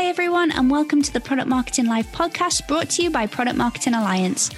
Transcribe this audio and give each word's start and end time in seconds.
Hi, 0.00 0.06
everyone, 0.06 0.50
and 0.52 0.70
welcome 0.70 1.02
to 1.02 1.12
the 1.12 1.20
Product 1.20 1.46
Marketing 1.46 1.84
Life 1.84 2.10
podcast 2.10 2.66
brought 2.66 2.88
to 2.88 3.02
you 3.02 3.10
by 3.10 3.26
Product 3.26 3.58
Marketing 3.58 3.92
Alliance. 3.92 4.48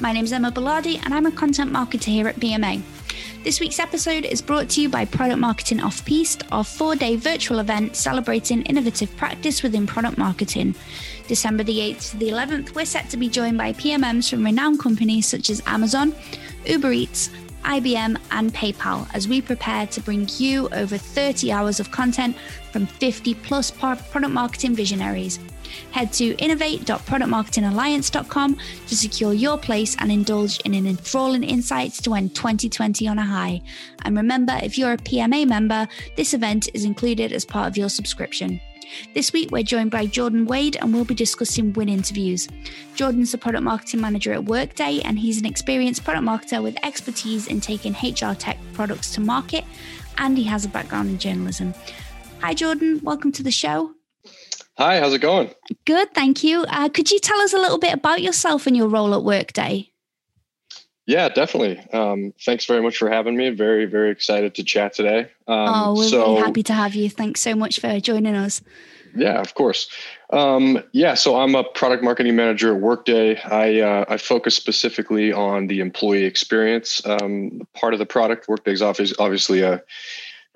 My 0.00 0.10
name 0.10 0.24
is 0.24 0.32
Emma 0.32 0.50
Bellardi, 0.50 1.00
and 1.04 1.14
I'm 1.14 1.24
a 1.24 1.30
content 1.30 1.72
marketer 1.72 2.06
here 2.06 2.26
at 2.26 2.34
PMA. 2.34 2.82
This 3.44 3.60
week's 3.60 3.78
episode 3.78 4.24
is 4.24 4.42
brought 4.42 4.68
to 4.70 4.80
you 4.80 4.88
by 4.88 5.04
Product 5.04 5.38
Marketing 5.38 5.80
Off 5.80 6.04
Piste, 6.04 6.42
our 6.50 6.64
four 6.64 6.96
day 6.96 7.14
virtual 7.14 7.60
event 7.60 7.94
celebrating 7.94 8.62
innovative 8.62 9.16
practice 9.16 9.62
within 9.62 9.86
product 9.86 10.18
marketing. 10.18 10.74
December 11.28 11.62
the 11.62 11.78
8th 11.78 12.10
to 12.10 12.16
the 12.16 12.30
11th, 12.30 12.74
we're 12.74 12.84
set 12.84 13.08
to 13.10 13.16
be 13.16 13.28
joined 13.28 13.56
by 13.56 13.72
PMMs 13.74 14.28
from 14.28 14.44
renowned 14.44 14.80
companies 14.80 15.28
such 15.28 15.48
as 15.48 15.62
Amazon, 15.66 16.12
Uber 16.66 16.90
Eats, 16.90 17.30
IBM, 17.64 18.16
and 18.30 18.54
PayPal 18.54 19.06
as 19.14 19.28
we 19.28 19.42
prepare 19.42 19.86
to 19.88 20.00
bring 20.00 20.26
you 20.38 20.68
over 20.72 20.96
30 20.96 21.52
hours 21.52 21.80
of 21.80 21.90
content 21.90 22.34
from 22.72 22.86
50 22.86 23.34
plus 23.34 23.70
product 23.70 24.30
marketing 24.30 24.74
visionaries. 24.74 25.38
Head 25.90 26.12
to 26.14 26.34
innovate.productmarketingalliance.com 26.36 28.58
to 28.86 28.96
secure 28.96 29.32
your 29.32 29.58
place 29.58 29.96
and 29.98 30.10
indulge 30.10 30.58
in 30.60 30.72
an 30.74 30.86
enthralling 30.86 31.44
insights 31.44 32.00
to 32.02 32.14
end 32.14 32.34
2020 32.34 33.06
on 33.08 33.18
a 33.18 33.24
high. 33.24 33.60
And 34.02 34.16
remember, 34.16 34.58
if 34.62 34.78
you're 34.78 34.92
a 34.92 34.98
PMA 34.98 35.46
member, 35.46 35.86
this 36.16 36.34
event 36.34 36.68
is 36.74 36.84
included 36.84 37.32
as 37.32 37.44
part 37.44 37.68
of 37.68 37.76
your 37.76 37.88
subscription. 37.88 38.60
This 39.14 39.32
week, 39.32 39.50
we're 39.50 39.62
joined 39.62 39.90
by 39.90 40.06
Jordan 40.06 40.46
Wade 40.46 40.76
and 40.76 40.92
we'll 40.92 41.04
be 41.04 41.14
discussing 41.14 41.72
win 41.72 41.88
interviews. 41.88 42.48
Jordan's 42.94 43.32
the 43.32 43.38
product 43.38 43.64
marketing 43.64 44.00
manager 44.00 44.32
at 44.32 44.44
Workday, 44.44 45.00
and 45.00 45.18
he's 45.18 45.38
an 45.38 45.46
experienced 45.46 46.04
product 46.04 46.24
marketer 46.24 46.62
with 46.62 46.76
expertise 46.84 47.46
in 47.46 47.60
taking 47.60 47.92
HR 47.92 48.34
tech 48.34 48.58
products 48.72 49.12
to 49.14 49.20
market, 49.20 49.64
and 50.18 50.36
he 50.36 50.44
has 50.44 50.64
a 50.64 50.68
background 50.68 51.08
in 51.08 51.18
journalism. 51.18 51.74
Hi, 52.40 52.54
Jordan. 52.54 53.00
Welcome 53.02 53.32
to 53.32 53.42
the 53.42 53.50
show. 53.50 53.92
Hi, 54.76 55.00
how's 55.00 55.12
it 55.12 55.20
going? 55.20 55.50
Good, 55.86 56.14
thank 56.14 56.44
you. 56.44 56.64
Uh, 56.68 56.88
could 56.88 57.10
you 57.10 57.18
tell 57.18 57.40
us 57.40 57.52
a 57.52 57.58
little 57.58 57.78
bit 57.78 57.94
about 57.94 58.22
yourself 58.22 58.66
and 58.66 58.76
your 58.76 58.88
role 58.88 59.14
at 59.14 59.24
Workday? 59.24 59.87
Yeah, 61.08 61.30
definitely. 61.30 61.78
Um, 61.90 62.34
thanks 62.44 62.66
very 62.66 62.82
much 62.82 62.98
for 62.98 63.08
having 63.08 63.34
me. 63.34 63.48
Very, 63.48 63.86
very 63.86 64.10
excited 64.10 64.54
to 64.56 64.62
chat 64.62 64.92
today. 64.92 65.20
Um, 65.46 65.68
oh, 65.70 65.94
we're 65.96 66.06
so, 66.06 66.34
really 66.34 66.42
happy 66.42 66.62
to 66.64 66.74
have 66.74 66.94
you. 66.94 67.08
Thanks 67.08 67.40
so 67.40 67.54
much 67.56 67.80
for 67.80 67.98
joining 67.98 68.34
us. 68.34 68.60
Yeah, 69.16 69.40
of 69.40 69.54
course. 69.54 69.90
Um, 70.28 70.82
yeah, 70.92 71.14
so 71.14 71.40
I'm 71.40 71.54
a 71.54 71.64
product 71.64 72.04
marketing 72.04 72.36
manager 72.36 72.74
at 72.74 72.82
Workday. 72.82 73.40
I 73.40 73.80
uh, 73.80 74.04
I 74.06 74.18
focus 74.18 74.54
specifically 74.54 75.32
on 75.32 75.68
the 75.68 75.80
employee 75.80 76.24
experience 76.24 77.00
um, 77.06 77.66
part 77.72 77.94
of 77.94 78.00
the 78.00 78.06
product. 78.06 78.46
Workday's 78.46 78.82
office 78.82 79.14
obviously 79.18 79.62
a 79.62 79.82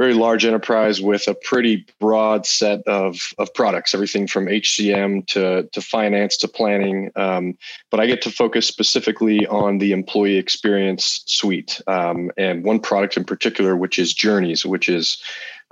very 0.02 0.14
large 0.14 0.44
enterprise 0.44 1.00
with 1.00 1.28
a 1.28 1.34
pretty 1.34 1.86
broad 2.00 2.44
set 2.44 2.80
of, 2.88 3.20
of 3.38 3.54
products, 3.54 3.94
everything 3.94 4.26
from 4.26 4.46
HCM 4.46 5.24
to, 5.28 5.62
to 5.70 5.80
finance 5.80 6.36
to 6.38 6.48
planning. 6.48 7.12
Um, 7.14 7.56
but 7.88 8.00
I 8.00 8.06
get 8.06 8.20
to 8.22 8.30
focus 8.32 8.66
specifically 8.66 9.46
on 9.46 9.78
the 9.78 9.92
employee 9.92 10.38
experience 10.38 11.22
suite 11.26 11.80
um, 11.86 12.32
and 12.36 12.64
one 12.64 12.80
product 12.80 13.16
in 13.16 13.22
particular, 13.22 13.76
which 13.76 13.96
is 13.96 14.12
Journeys, 14.12 14.66
which 14.66 14.88
is 14.88 15.22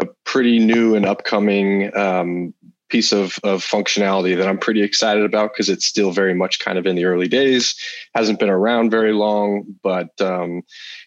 a 0.01 0.07
pretty 0.23 0.61
new 0.61 0.95
and 0.95 1.05
upcoming 1.05 1.91
um, 1.97 2.55
piece 2.91 3.13
of, 3.13 3.39
of 3.43 3.65
functionality 3.65 4.37
that 4.37 4.49
I'm 4.49 4.59
pretty 4.59 4.83
excited 4.83 5.25
about 5.25 5.53
because 5.53 5.69
it's 5.69 5.87
still 5.87 6.11
very 6.11 6.35
much 6.35 6.59
kind 6.59 6.79
of 6.79 6.87
in 6.87 6.97
the 6.97 7.05
early 7.05 7.29
days, 7.29 7.75
hasn't 8.15 8.39
been 8.39 8.51
around 8.51 8.91
very 8.91 9.13
long, 9.13 9.65
but 9.83 10.21
um, 10.21 10.63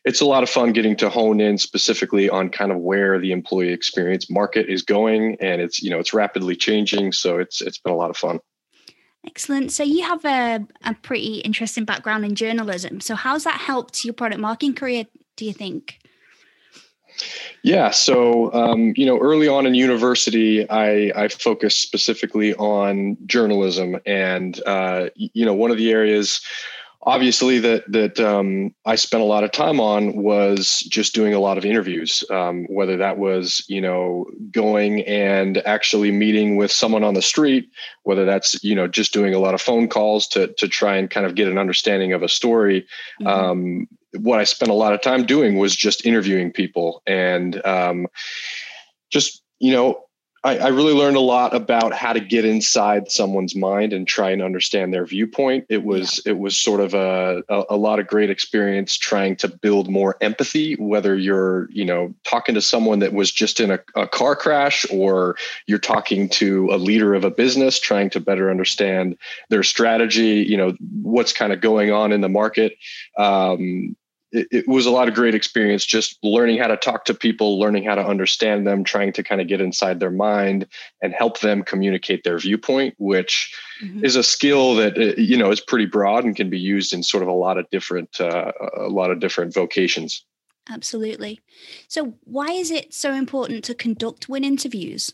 it's 0.06 0.22
a 0.22 0.26
lot 0.26 0.44
of 0.44 0.50
fun 0.50 0.72
getting 0.72 0.96
to 0.98 1.10
hone 1.10 1.40
in 1.40 1.58
specifically 1.58 2.30
on 2.30 2.50
kind 2.50 2.72
of 2.72 2.80
where 2.80 3.20
the 3.20 3.32
employee 3.32 3.74
experience 3.74 4.30
market 4.30 4.70
is 4.70 4.82
going, 4.82 5.38
and 5.40 5.62
it's 5.62 5.82
you 5.82 5.90
know 5.90 6.00
it's 6.00 6.14
rapidly 6.14 6.56
changing, 6.56 7.12
so 7.12 7.38
it's 7.38 7.62
it's 7.62 7.78
been 7.78 7.94
a 7.94 7.98
lot 7.98 8.10
of 8.10 8.18
fun. 8.18 8.40
Excellent. 9.26 9.72
So 9.72 9.84
you 9.84 10.04
have 10.04 10.26
a, 10.26 10.66
a 10.84 10.94
pretty 10.96 11.38
interesting 11.40 11.86
background 11.86 12.26
in 12.26 12.36
journalism. 12.36 13.00
So 13.00 13.16
how's 13.16 13.46
that 13.46 13.60
helped 13.60 14.04
your 14.04 14.14
product 14.14 14.42
marketing 14.42 14.76
career? 14.76 15.06
Do 15.38 15.46
you 15.46 15.54
think? 15.54 16.00
Yeah, 17.64 17.92
so 17.92 18.54
um, 18.54 18.94
you 18.98 19.06
know, 19.06 19.18
early 19.18 19.48
on 19.48 19.66
in 19.66 19.74
university, 19.74 20.70
I, 20.70 21.12
I 21.16 21.28
focused 21.30 21.82
specifically 21.82 22.54
on 22.56 23.18
journalism, 23.26 24.00
and 24.06 24.62
uh, 24.66 25.10
you 25.16 25.46
know, 25.46 25.54
one 25.54 25.72
of 25.72 25.78
the 25.78 25.90
areas, 25.90 26.42
obviously, 27.04 27.60
that 27.60 27.90
that 27.90 28.20
um, 28.20 28.76
I 28.86 28.96
spent 28.96 29.24
a 29.24 29.26
lot 29.26 29.46
of 29.46 29.54
time 29.54 29.80
on 29.80 30.18
was 30.18 30.80
just 30.90 31.16
doing 31.16 31.34
a 31.34 31.40
lot 31.40 31.58
of 31.58 31.64
interviews. 31.64 32.22
Um, 32.30 32.66
whether 32.66 32.98
that 32.98 33.18
was 33.18 33.64
you 33.70 33.80
know 33.80 34.26
going 34.52 35.04
and 35.04 35.60
actually 35.66 36.12
meeting 36.12 36.58
with 36.58 36.72
someone 36.72 37.06
on 37.06 37.14
the 37.14 37.22
street, 37.22 37.70
whether 38.04 38.26
that's 38.26 38.62
you 38.62 38.76
know 38.76 38.90
just 38.90 39.14
doing 39.14 39.34
a 39.34 39.40
lot 39.40 39.54
of 39.54 39.62
phone 39.62 39.88
calls 39.88 40.28
to 40.28 40.48
to 40.58 40.68
try 40.68 40.98
and 40.98 41.10
kind 41.10 41.26
of 41.26 41.36
get 41.36 41.48
an 41.48 41.58
understanding 41.58 42.12
of 42.12 42.24
a 42.24 42.28
story. 42.28 42.86
Mm-hmm. 43.22 43.84
What 44.18 44.40
I 44.40 44.44
spent 44.44 44.72
a 44.72 44.76
lot 44.76 44.94
of 44.94 45.02
time 45.02 45.26
doing 45.26 45.58
was 45.58 45.76
just 45.76 46.06
interviewing 46.06 46.52
people 46.52 47.02
and 47.08 47.64
um, 47.66 48.08
just, 49.10 49.42
you 49.60 49.72
know, 49.72 50.04
I, 50.44 50.58
I, 50.58 50.68
really 50.68 50.94
learned 50.94 51.16
a 51.16 51.22
lot 51.22 51.56
about 51.56 51.94
how 51.94 52.12
to 52.12 52.20
get 52.20 52.44
inside 52.44 53.10
someone's 53.10 53.56
mind 53.56 53.94
and 53.94 54.06
try 54.06 54.30
and 54.32 54.42
understand 54.42 54.94
their 54.94 55.06
viewpoint. 55.06 55.66
It 55.70 55.84
was 55.84 56.22
yeah. 56.26 56.32
it 56.32 56.38
was 56.38 56.60
sort 56.60 56.82
of 56.82 56.94
a, 56.94 57.44
a, 57.48 57.64
a 57.72 57.78
lot 57.78 58.00
of 58.00 58.08
great 58.08 58.30
experience 58.30 58.98
trying 58.98 59.38
to 59.38 59.48
build 59.48 59.90
more 59.90 60.18
empathy, 60.20 60.74
whether 60.76 61.16
you're, 61.16 61.70
you 61.72 61.86
know, 61.86 62.14
talking 62.26 62.56
to 62.56 62.62
someone 62.62 63.00
that 63.00 63.14
was 63.14 63.32
just 63.32 63.62
in 63.62 63.72
a, 63.72 63.80
a 63.96 64.06
car 64.06 64.36
crash 64.36 64.86
or 64.92 65.38
you're 65.66 65.80
talking 65.80 66.28
to 66.30 66.70
a 66.72 66.78
leader 66.78 67.14
of 67.14 67.24
a 67.24 67.32
business, 67.32 67.80
trying 67.80 68.10
to 68.10 68.20
better 68.20 68.52
understand 68.52 69.18
their 69.50 69.64
strategy, 69.64 70.46
you 70.48 70.58
know, 70.58 70.76
what's 71.02 71.32
kind 71.32 71.54
of 71.54 71.62
going 71.62 71.92
on 71.92 72.12
in 72.12 72.20
the 72.20 72.30
market. 72.30 72.78
Um, 73.18 73.96
it, 74.34 74.48
it, 74.52 74.68
was 74.68 74.86
a 74.86 74.92
lot 74.92 75.08
of 75.08 75.14
great 75.14 75.36
experience 75.36 75.86
just 75.86 76.18
learning 76.24 76.58
how 76.58 76.68
to 76.68 76.78
talk 76.78 77.06
to 77.06 77.14
people 77.14 77.60
learning 77.60 77.84
how 77.84 77.96
to 77.96 78.06
understand 78.06 78.68
them 78.68 78.84
trying 78.84 79.14
to 79.14 79.24
kind 79.24 79.40
of 79.40 79.48
get 79.48 79.62
inside 79.62 80.00
their 80.00 80.12
mind 80.12 80.68
and 81.02 81.14
help 81.14 81.40
them 81.40 81.64
communicate 81.64 82.24
their 82.24 82.38
viewpoint 82.38 82.94
which 82.98 83.54
mm-hmm. 83.82 84.04
is 84.04 84.16
a 84.16 84.24
skill 84.24 84.76
that 84.76 84.98
uh, 84.98 85.20
you 85.22 85.38
know 85.38 85.52
is 85.52 85.62
pretty 85.62 85.86
broad 85.86 86.24
and 86.24 86.36
can 86.36 86.50
be 86.50 86.60
used 86.60 86.94
in 86.94 87.04
sort 87.04 87.24
of 87.24 87.30
a 87.30 87.34
lot 87.34 87.58
of 87.58 87.70
different 87.70 88.20
uh, 88.20 88.52
a 88.78 88.90
lot 88.90 89.12
of 89.12 89.20
different 89.20 89.54
vocations. 89.54 90.26
Absolutely. 90.70 91.42
So 91.88 92.16
why 92.24 92.48
is 92.52 92.72
it 92.72 92.94
so 92.94 93.14
important 93.14 93.66
to 93.66 93.76
conduct 93.76 94.30
win 94.30 94.44
interviews 94.44 95.14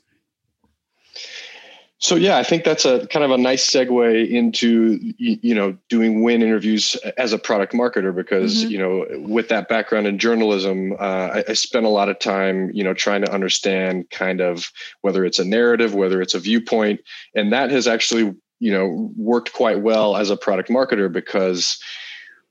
so 2.01 2.15
yeah, 2.15 2.37
I 2.37 2.43
think 2.43 2.63
that's 2.63 2.85
a 2.85 3.05
kind 3.07 3.25
of 3.25 3.31
a 3.31 3.37
nice 3.37 3.69
segue 3.69 4.29
into 4.29 4.97
you 5.17 5.53
know 5.53 5.77
doing 5.89 6.23
win 6.23 6.41
interviews 6.41 6.95
as 7.17 7.33
a 7.33 7.37
product 7.37 7.73
marketer 7.73 8.15
because 8.15 8.63
mm-hmm. 8.63 8.71
you 8.71 8.77
know 8.77 9.05
with 9.27 9.49
that 9.49 9.67
background 9.67 10.07
in 10.07 10.17
journalism, 10.17 10.93
uh, 10.93 10.95
I, 11.35 11.43
I 11.49 11.53
spent 11.53 11.85
a 11.85 11.89
lot 11.89 12.07
of 12.07 12.17
time 12.17 12.71
you 12.73 12.85
know 12.85 12.93
trying 12.93 13.21
to 13.25 13.31
understand 13.31 14.09
kind 14.11 14.39
of 14.39 14.71
whether 15.01 15.25
it's 15.25 15.39
a 15.39 15.43
narrative, 15.45 15.93
whether 15.93 16.21
it's 16.21 16.33
a 16.33 16.39
viewpoint, 16.39 17.01
and 17.35 17.51
that 17.51 17.69
has 17.69 17.85
actually 17.85 18.33
you 18.59 18.71
know 18.71 19.11
worked 19.17 19.51
quite 19.51 19.81
well 19.81 20.15
as 20.15 20.29
a 20.29 20.37
product 20.37 20.69
marketer 20.69 21.11
because 21.11 21.83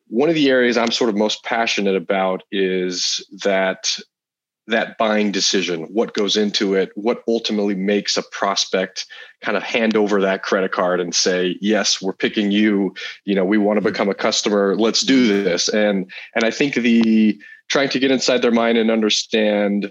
one 0.09 0.29
of 0.29 0.35
the 0.35 0.51
areas 0.51 0.77
I'm 0.77 0.91
sort 0.91 1.09
of 1.09 1.17
most 1.17 1.43
passionate 1.43 1.97
about 1.97 2.43
is 2.53 3.27
that 3.45 3.99
that 4.69 4.99
buying 4.99 5.33
decision, 5.33 5.85
what 5.85 6.15
goes 6.15 6.37
into 6.37 6.75
it, 6.75 6.91
what 6.95 7.23
ultimately 7.27 7.75
makes 7.75 8.17
a 8.17 8.23
prospect 8.23 9.07
kind 9.41 9.57
of 9.57 9.63
hand 9.63 9.97
over 9.97 10.21
that 10.21 10.43
credit 10.43 10.73
card 10.73 11.01
and 11.01 11.15
say, 11.15 11.57
yes, 11.61 12.03
we're 12.03 12.13
picking 12.13 12.51
you, 12.51 12.95
you 13.25 13.35
know, 13.35 13.45
we 13.45 13.59
want 13.59 13.79
to 13.79 13.91
become 13.91 14.09
a 14.09 14.15
customer, 14.15 14.77
let's 14.77 15.01
do 15.01 15.43
this. 15.43 15.69
And 15.69 16.11
and 16.35 16.45
I 16.45 16.51
think 16.51 16.75
the 16.75 17.41
trying 17.69 17.89
to 17.91 17.99
get 17.99 18.11
inside 18.11 18.43
their 18.43 18.53
mind 18.53 18.79
and 18.79 18.91
understand 18.91 19.91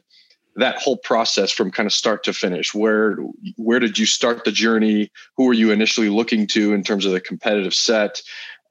that 0.56 0.78
whole 0.78 0.98
process 0.98 1.52
from 1.52 1.70
kind 1.70 1.86
of 1.86 1.94
start 1.94 2.24
to 2.24 2.34
finish 2.34 2.74
where 2.74 3.18
where 3.58 3.80
did 3.80 3.98
you 3.98 4.06
start 4.06 4.44
the 4.44 4.52
journey? 4.52 5.12
Who 5.38 5.46
were 5.46 5.54
you 5.54 5.72
initially 5.72 6.10
looking 6.10 6.48
to 6.48 6.74
in 6.74 6.84
terms 6.84 7.06
of 7.06 7.12
the 7.12 7.22
competitive 7.22 7.74
set 7.74 8.22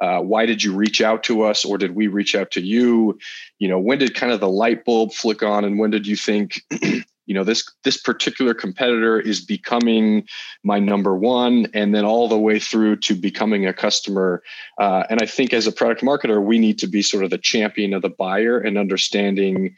uh, 0.01 0.21
why 0.21 0.47
did 0.47 0.63
you 0.63 0.75
reach 0.75 1.01
out 1.01 1.23
to 1.25 1.43
us 1.43 1.65
or 1.65 1.79
did 1.79 1.95
we 1.95 2.07
reach 2.07 2.35
out 2.35 2.51
to 2.53 2.61
you? 2.61 3.19
You 3.59 3.69
know 3.69 3.79
when 3.79 3.99
did 3.99 4.15
kind 4.15 4.33
of 4.33 4.41
the 4.41 4.49
light 4.49 4.85
bulb 4.85 5.13
flick 5.13 5.43
on 5.43 5.65
and 5.65 5.79
when 5.79 5.91
did 5.91 6.07
you 6.07 6.17
think 6.17 6.61
you 6.83 7.35
know 7.35 7.45
this 7.45 7.69
this 7.85 7.97
particular 7.97 8.55
competitor 8.55 9.19
is 9.21 9.45
becoming 9.45 10.27
my 10.63 10.79
number 10.79 11.17
one 11.17 11.67
and 11.75 11.95
then 11.95 12.05
all 12.05 12.29
the 12.29 12.39
way 12.39 12.59
through 12.59 12.97
to 12.97 13.15
becoming 13.15 13.67
a 13.67 13.73
customer? 13.73 14.43
Uh, 14.79 15.05
and 15.11 15.21
i 15.23 15.27
think 15.27 15.53
as 15.53 15.67
a 15.67 15.73
product 15.73 16.03
marketer 16.03 16.43
we 16.43 16.59
need 16.59 16.79
to 16.79 16.87
be 16.87 17.03
sort 17.03 17.25
of 17.25 17.31
the 17.31 17.39
champion 17.39 17.95
of 17.95 18.03
the 18.03 18.11
buyer 18.11 18.59
and 18.59 18.79
understanding 18.79 19.75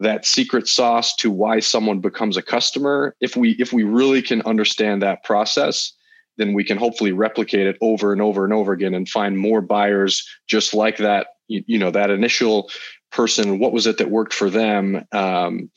that 0.00 0.24
secret 0.24 0.68
sauce 0.68 1.14
to 1.16 1.30
why 1.30 1.60
someone 1.60 2.00
becomes 2.00 2.36
a 2.36 2.42
customer. 2.42 3.14
If 3.20 3.36
we 3.36 3.52
if 3.52 3.72
we 3.72 3.82
really 3.82 4.22
can 4.22 4.42
understand 4.42 5.02
that 5.02 5.24
process 5.24 5.92
then 6.38 6.54
we 6.54 6.64
can 6.64 6.78
hopefully 6.78 7.12
replicate 7.12 7.66
it 7.66 7.76
over 7.80 8.12
and 8.12 8.22
over 8.22 8.44
and 8.44 8.54
over 8.54 8.72
again 8.72 8.94
and 8.94 9.08
find 9.08 9.38
more 9.38 9.60
buyers 9.60 10.26
just 10.48 10.72
like 10.72 10.96
that 10.96 11.28
you, 11.48 11.62
you 11.66 11.78
know 11.78 11.90
that 11.90 12.10
initial 12.10 12.70
person 13.12 13.58
what 13.58 13.72
was 13.72 13.86
it 13.86 13.98
that 13.98 14.10
worked 14.10 14.32
for 14.32 14.48
them 14.48 15.04
um, 15.12 15.70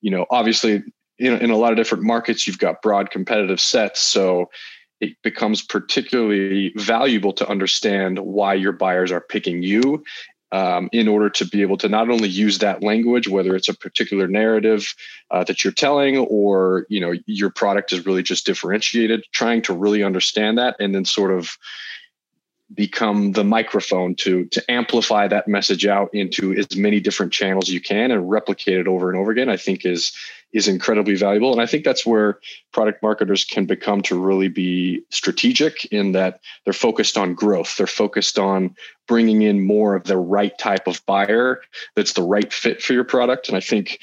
you 0.00 0.10
know 0.10 0.26
obviously 0.30 0.82
in, 1.18 1.34
in 1.34 1.50
a 1.50 1.56
lot 1.56 1.72
of 1.72 1.76
different 1.76 2.04
markets, 2.04 2.46
you've 2.46 2.58
got 2.58 2.82
broad 2.82 3.10
competitive 3.10 3.60
sets. 3.60 4.00
So 4.00 4.50
it 5.00 5.16
becomes 5.22 5.62
particularly 5.62 6.72
valuable 6.76 7.32
to 7.34 7.48
understand 7.48 8.18
why 8.18 8.54
your 8.54 8.72
buyers 8.72 9.12
are 9.12 9.20
picking 9.20 9.62
you 9.62 10.02
um, 10.52 10.88
in 10.92 11.08
order 11.08 11.28
to 11.30 11.44
be 11.44 11.62
able 11.62 11.76
to 11.78 11.88
not 11.88 12.08
only 12.08 12.28
use 12.28 12.58
that 12.58 12.82
language, 12.82 13.28
whether 13.28 13.56
it's 13.56 13.68
a 13.68 13.74
particular 13.74 14.28
narrative 14.28 14.86
uh, 15.30 15.44
that 15.44 15.64
you're 15.64 15.72
telling, 15.72 16.18
or 16.18 16.86
you 16.88 17.00
know 17.00 17.14
your 17.26 17.50
product 17.50 17.92
is 17.92 18.06
really 18.06 18.22
just 18.22 18.46
differentiated. 18.46 19.24
Trying 19.32 19.62
to 19.62 19.72
really 19.72 20.02
understand 20.02 20.58
that, 20.58 20.76
and 20.78 20.94
then 20.94 21.04
sort 21.04 21.32
of 21.32 21.56
become 22.74 23.32
the 23.32 23.44
microphone 23.44 24.14
to 24.16 24.44
to 24.46 24.70
amplify 24.70 25.28
that 25.28 25.46
message 25.46 25.86
out 25.86 26.12
into 26.12 26.52
as 26.54 26.76
many 26.76 26.98
different 26.98 27.32
channels 27.32 27.68
you 27.68 27.80
can 27.80 28.10
and 28.10 28.28
replicate 28.28 28.78
it 28.78 28.88
over 28.88 29.08
and 29.08 29.16
over 29.16 29.30
again 29.30 29.48
i 29.48 29.56
think 29.56 29.86
is 29.86 30.12
is 30.52 30.68
incredibly 30.68 31.14
valuable. 31.14 31.52
And 31.52 31.60
i 31.60 31.66
think 31.66 31.84
that's 31.84 32.06
where 32.06 32.40
product 32.72 33.02
marketers 33.02 33.44
can 33.44 33.66
become 33.66 34.00
to 34.02 34.18
really 34.18 34.48
be 34.48 35.02
strategic 35.10 35.84
in 35.86 36.12
that 36.12 36.40
they're 36.64 36.72
focused 36.72 37.18
on 37.18 37.34
growth. 37.34 37.76
They're 37.76 37.86
focused 37.86 38.38
on 38.38 38.74
bringing 39.06 39.42
in 39.42 39.66
more 39.66 39.94
of 39.94 40.04
the 40.04 40.16
right 40.16 40.56
type 40.58 40.86
of 40.86 41.04
buyer 41.06 41.60
that's 41.94 42.14
the 42.14 42.22
right 42.22 42.52
fit 42.52 42.82
for 42.82 42.92
your 42.92 43.04
product. 43.04 43.48
And 43.48 43.56
i 43.56 43.60
think 43.60 44.00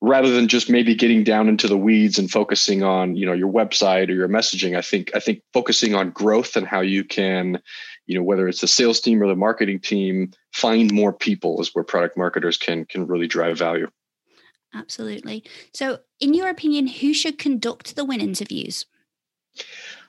rather 0.00 0.30
than 0.30 0.46
just 0.46 0.70
maybe 0.70 0.94
getting 0.94 1.24
down 1.24 1.48
into 1.48 1.66
the 1.66 1.76
weeds 1.76 2.18
and 2.18 2.30
focusing 2.30 2.82
on 2.82 3.16
you 3.16 3.26
know 3.26 3.32
your 3.32 3.52
website 3.52 4.08
or 4.08 4.12
your 4.12 4.28
messaging 4.28 4.76
i 4.76 4.82
think 4.82 5.10
i 5.14 5.18
think 5.18 5.42
focusing 5.52 5.94
on 5.94 6.10
growth 6.10 6.54
and 6.54 6.68
how 6.68 6.80
you 6.80 7.02
can 7.02 7.60
you 8.08 8.16
know 8.16 8.24
whether 8.24 8.48
it's 8.48 8.60
the 8.60 8.66
sales 8.66 9.00
team 9.00 9.22
or 9.22 9.28
the 9.28 9.36
marketing 9.36 9.78
team 9.78 10.32
find 10.52 10.92
more 10.92 11.12
people 11.12 11.60
is 11.60 11.74
where 11.74 11.84
product 11.84 12.16
marketers 12.16 12.56
can 12.56 12.84
can 12.86 13.06
really 13.06 13.28
drive 13.28 13.56
value. 13.58 13.88
Absolutely. 14.74 15.44
So 15.72 16.00
in 16.20 16.34
your 16.34 16.48
opinion 16.48 16.88
who 16.88 17.14
should 17.14 17.38
conduct 17.38 17.94
the 17.94 18.04
win 18.04 18.20
interviews? 18.20 18.86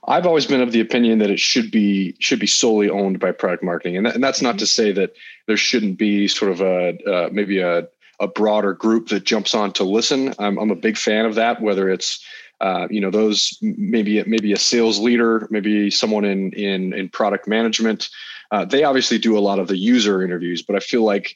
I've 0.08 0.26
always 0.26 0.46
been 0.46 0.62
of 0.62 0.72
the 0.72 0.80
opinion 0.80 1.20
that 1.20 1.30
it 1.30 1.40
should 1.40 1.72
be 1.72 2.16
should 2.20 2.40
be 2.40 2.48
solely 2.48 2.90
owned 2.90 3.20
by 3.20 3.32
product 3.32 3.64
marketing, 3.64 3.98
and, 3.98 4.06
that, 4.06 4.16
and 4.16 4.24
that's 4.24 4.42
not 4.42 4.58
to 4.60 4.66
say 4.66 4.92
that 4.94 5.14
there 5.48 5.58
shouldn't 5.58 5.98
be 5.98 6.28
sort 6.28 6.52
of 6.52 6.62
a 6.62 6.98
uh, 7.06 7.30
maybe 7.32 7.60
a 7.60 7.88
a 8.22 8.28
broader 8.28 8.74
group 8.74 9.10
that 9.10 9.24
jumps 9.24 9.56
on 9.56 9.72
to 9.74 9.84
listen. 9.84 10.34
I'm, 10.40 10.58
I'm 10.58 10.72
a 10.72 10.76
big 10.76 10.98
fan 10.98 11.26
of 11.26 11.36
that, 11.36 11.62
whether 11.62 11.90
it's 11.90 12.24
uh, 12.62 12.88
you 12.90 13.02
know 13.02 13.12
those 13.12 13.58
maybe 13.62 14.24
maybe 14.26 14.54
a 14.54 14.58
sales 14.58 15.00
leader, 15.00 15.48
maybe 15.50 15.90
someone 15.90 16.26
in 16.26 16.52
in 16.54 16.94
in 16.94 17.10
product 17.10 17.48
management. 17.48 18.10
Uh, 18.52 18.66
they 18.66 18.84
obviously 18.84 19.18
do 19.18 19.38
a 19.38 19.40
lot 19.40 19.60
of 19.60 19.68
the 19.68 19.78
user 19.78 20.24
interviews, 20.24 20.62
but 20.62 20.76
I 20.76 20.80
feel 20.80 21.04
like 21.04 21.36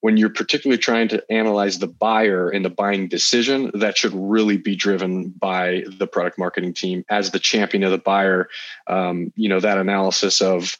when 0.00 0.16
you're 0.16 0.30
particularly 0.30 0.78
trying 0.78 1.08
to 1.08 1.24
analyze 1.30 1.78
the 1.78 1.86
buyer 1.86 2.50
and 2.50 2.62
the 2.62 2.70
buying 2.70 3.08
decision, 3.08 3.70
that 3.72 3.96
should 3.96 4.12
really 4.14 4.58
be 4.58 4.76
driven 4.76 5.30
by 5.30 5.82
the 5.98 6.06
product 6.06 6.38
marketing 6.38 6.74
team 6.74 7.04
as 7.08 7.30
the 7.30 7.38
champion 7.38 7.82
of 7.84 7.90
the 7.90 7.98
buyer. 7.98 8.48
Um, 8.86 9.32
you 9.36 9.48
know 9.48 9.60
that 9.60 9.78
analysis 9.78 10.40
of 10.40 10.76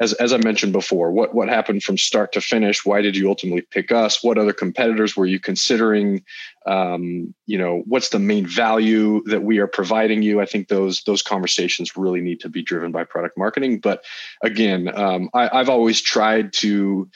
as, 0.00 0.14
as 0.14 0.32
I 0.32 0.38
mentioned 0.38 0.72
before, 0.72 1.12
what, 1.12 1.34
what 1.34 1.48
happened 1.48 1.82
from 1.82 1.98
start 1.98 2.32
to 2.32 2.40
finish? 2.40 2.86
Why 2.86 3.02
did 3.02 3.14
you 3.14 3.28
ultimately 3.28 3.60
pick 3.60 3.92
us? 3.92 4.24
What 4.24 4.38
other 4.38 4.54
competitors 4.54 5.14
were 5.14 5.26
you 5.26 5.38
considering? 5.38 6.24
Um, 6.66 7.34
you 7.46 7.58
know, 7.58 7.82
what's 7.86 8.08
the 8.08 8.18
main 8.18 8.46
value 8.46 9.22
that 9.26 9.42
we 9.42 9.58
are 9.58 9.66
providing 9.66 10.22
you? 10.22 10.40
I 10.40 10.46
think 10.46 10.68
those 10.68 11.02
those 11.02 11.22
conversations 11.22 11.96
really 11.96 12.22
need 12.22 12.40
to 12.40 12.48
be 12.48 12.62
driven 12.62 12.92
by 12.92 13.04
product 13.04 13.36
marketing. 13.36 13.80
But 13.80 14.04
again, 14.42 14.88
um, 14.96 15.28
I, 15.34 15.60
I've 15.60 15.68
always 15.68 16.00
tried 16.00 16.54
to 16.54 17.08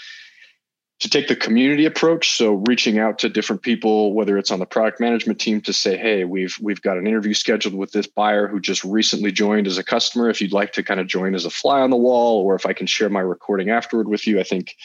to 1.00 1.10
take 1.10 1.28
the 1.28 1.36
community 1.36 1.86
approach 1.86 2.30
so 2.30 2.62
reaching 2.68 2.98
out 2.98 3.18
to 3.18 3.28
different 3.28 3.62
people 3.62 4.12
whether 4.14 4.38
it's 4.38 4.50
on 4.50 4.58
the 4.58 4.66
product 4.66 5.00
management 5.00 5.40
team 5.40 5.60
to 5.60 5.72
say 5.72 5.96
hey 5.96 6.24
we've 6.24 6.56
we've 6.60 6.80
got 6.82 6.96
an 6.96 7.06
interview 7.06 7.34
scheduled 7.34 7.74
with 7.74 7.92
this 7.92 8.06
buyer 8.06 8.46
who 8.46 8.60
just 8.60 8.84
recently 8.84 9.32
joined 9.32 9.66
as 9.66 9.78
a 9.78 9.84
customer. 9.84 10.30
If 10.30 10.40
you'd 10.40 10.52
like 10.52 10.72
to 10.74 10.82
kind 10.82 11.00
of 11.00 11.06
join 11.06 11.34
as 11.34 11.44
a 11.44 11.50
fly 11.50 11.80
on 11.80 11.90
the 11.90 11.96
wall 11.96 12.42
or 12.42 12.54
if 12.54 12.66
i 12.66 12.72
can 12.72 12.86
share 12.86 13.08
my 13.08 13.20
recording 13.20 13.70
afterward 13.70 14.08
with 14.08 14.26
you 14.26 14.40
i 14.40 14.44
think 14.44 14.76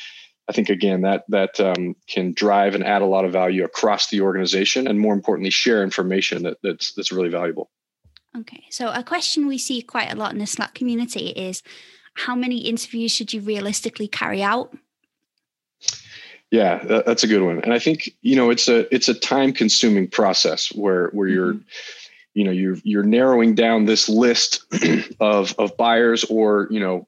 i 0.47 0.51
think 0.51 0.69
again 0.69 1.01
that 1.01 1.25
that 1.29 1.59
um, 1.59 1.95
can 2.07 2.33
drive 2.33 2.75
and 2.75 2.83
add 2.83 3.01
a 3.01 3.06
lot 3.06 3.25
of 3.25 3.31
value 3.31 3.63
across 3.63 4.09
the 4.09 4.21
organization 4.21 4.88
and 4.88 5.00
more 5.00 5.13
importantly 5.13 5.51
share 5.51 5.83
information 5.83 6.44
that, 6.44 6.57
that's 6.63 6.94
that's 6.94 7.11
really 7.11 7.29
valuable. 7.29 7.69
Okay 8.38 8.63
so 8.69 8.91
a 8.91 9.03
question 9.03 9.47
we 9.47 9.57
see 9.57 9.81
quite 9.81 10.11
a 10.11 10.15
lot 10.15 10.33
in 10.33 10.39
the 10.39 10.47
slack 10.47 10.73
community 10.73 11.29
is 11.29 11.61
how 12.15 12.35
many 12.35 12.67
interviews 12.67 13.11
should 13.11 13.31
you 13.31 13.41
realistically 13.41 14.07
carry 14.07 14.44
out 14.44 14.75
yeah, 16.51 16.83
that, 16.85 17.05
that's 17.05 17.23
a 17.23 17.27
good 17.27 17.43
one. 17.43 17.61
And 17.61 17.73
I 17.73 17.79
think, 17.79 18.09
you 18.21 18.35
know, 18.35 18.49
it's 18.49 18.67
a 18.67 18.93
it's 18.93 19.07
a 19.07 19.13
time 19.13 19.53
consuming 19.53 20.07
process 20.07 20.73
where 20.73 21.09
where 21.09 21.27
mm-hmm. 21.27 21.35
you're 21.35 21.55
you 22.33 22.43
know, 22.43 22.51
you're 22.51 22.77
you're 22.83 23.03
narrowing 23.03 23.55
down 23.55 23.85
this 23.85 24.07
list 24.07 24.63
of 25.19 25.53
of 25.57 25.75
buyers 25.77 26.23
or, 26.25 26.67
you 26.71 26.79
know, 26.79 27.07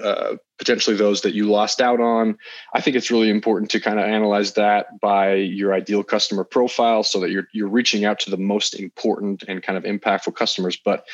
uh, 0.00 0.36
potentially 0.58 0.94
those 0.94 1.22
that 1.22 1.34
you 1.34 1.50
lost 1.50 1.80
out 1.80 2.00
on. 2.00 2.38
I 2.74 2.80
think 2.80 2.94
it's 2.94 3.10
really 3.10 3.30
important 3.30 3.70
to 3.72 3.80
kind 3.80 3.98
of 3.98 4.04
analyze 4.04 4.52
that 4.52 5.00
by 5.00 5.34
your 5.34 5.72
ideal 5.72 6.04
customer 6.04 6.44
profile 6.44 7.02
so 7.02 7.18
that 7.20 7.30
you're 7.30 7.48
you're 7.52 7.68
reaching 7.68 8.04
out 8.04 8.20
to 8.20 8.30
the 8.30 8.36
most 8.36 8.78
important 8.78 9.42
and 9.48 9.62
kind 9.62 9.76
of 9.76 9.84
impactful 9.84 10.36
customers. 10.36 10.76
But 10.76 11.06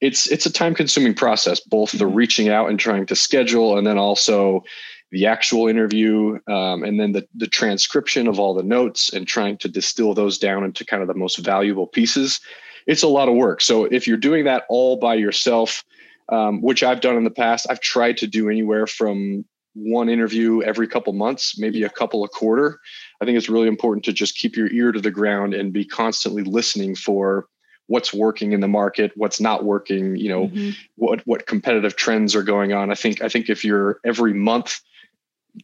it's 0.00 0.30
it's 0.30 0.46
a 0.46 0.52
time 0.52 0.74
consuming 0.74 1.14
process, 1.14 1.60
both 1.60 1.92
the 1.92 2.04
mm-hmm. 2.04 2.14
reaching 2.14 2.48
out 2.48 2.68
and 2.70 2.78
trying 2.78 3.06
to 3.06 3.16
schedule 3.16 3.76
and 3.76 3.86
then 3.86 3.98
also 3.98 4.64
the 5.10 5.26
actual 5.26 5.68
interview 5.68 6.38
um, 6.46 6.84
and 6.84 7.00
then 7.00 7.12
the, 7.12 7.26
the 7.34 7.46
transcription 7.46 8.28
of 8.28 8.38
all 8.38 8.54
the 8.54 8.62
notes 8.62 9.12
and 9.12 9.26
trying 9.26 9.56
to 9.58 9.68
distill 9.68 10.14
those 10.14 10.38
down 10.38 10.64
into 10.64 10.84
kind 10.84 11.02
of 11.02 11.08
the 11.08 11.14
most 11.14 11.38
valuable 11.38 11.86
pieces. 11.86 12.40
It's 12.86 13.02
a 13.02 13.08
lot 13.08 13.28
of 13.28 13.34
work. 13.34 13.60
So 13.60 13.84
if 13.84 14.06
you're 14.06 14.16
doing 14.16 14.44
that 14.44 14.64
all 14.68 14.96
by 14.96 15.14
yourself 15.14 15.84
um, 16.30 16.62
which 16.62 16.82
i've 16.82 17.00
done 17.00 17.16
in 17.16 17.24
the 17.24 17.30
past 17.30 17.66
i've 17.68 17.80
tried 17.80 18.16
to 18.16 18.26
do 18.26 18.48
anywhere 18.48 18.86
from 18.86 19.44
one 19.74 20.08
interview 20.08 20.62
every 20.62 20.88
couple 20.88 21.12
months 21.12 21.58
maybe 21.58 21.84
a 21.84 21.88
couple 21.88 22.24
a 22.24 22.28
quarter. 22.28 22.80
I 23.20 23.24
think 23.24 23.38
it's 23.38 23.48
really 23.48 23.68
important 23.68 24.04
to 24.06 24.12
just 24.12 24.36
keep 24.36 24.56
your 24.56 24.70
ear 24.72 24.90
to 24.92 25.00
the 25.00 25.10
ground 25.10 25.54
and 25.54 25.72
be 25.72 25.84
constantly 25.84 26.42
listening 26.42 26.96
for 26.96 27.46
what's 27.86 28.12
working 28.12 28.52
in 28.52 28.60
the 28.60 28.68
market 28.68 29.12
what's 29.16 29.40
not 29.40 29.64
working 29.64 30.16
you 30.16 30.28
know 30.28 30.48
mm-hmm. 30.48 30.70
what 30.96 31.20
what 31.26 31.46
competitive 31.46 31.96
trends 31.96 32.34
are 32.34 32.42
going 32.42 32.72
on. 32.72 32.90
I 32.90 32.94
think 32.94 33.22
i 33.22 33.28
think 33.28 33.48
if 33.48 33.64
you're 33.64 34.00
every 34.04 34.34
month 34.34 34.80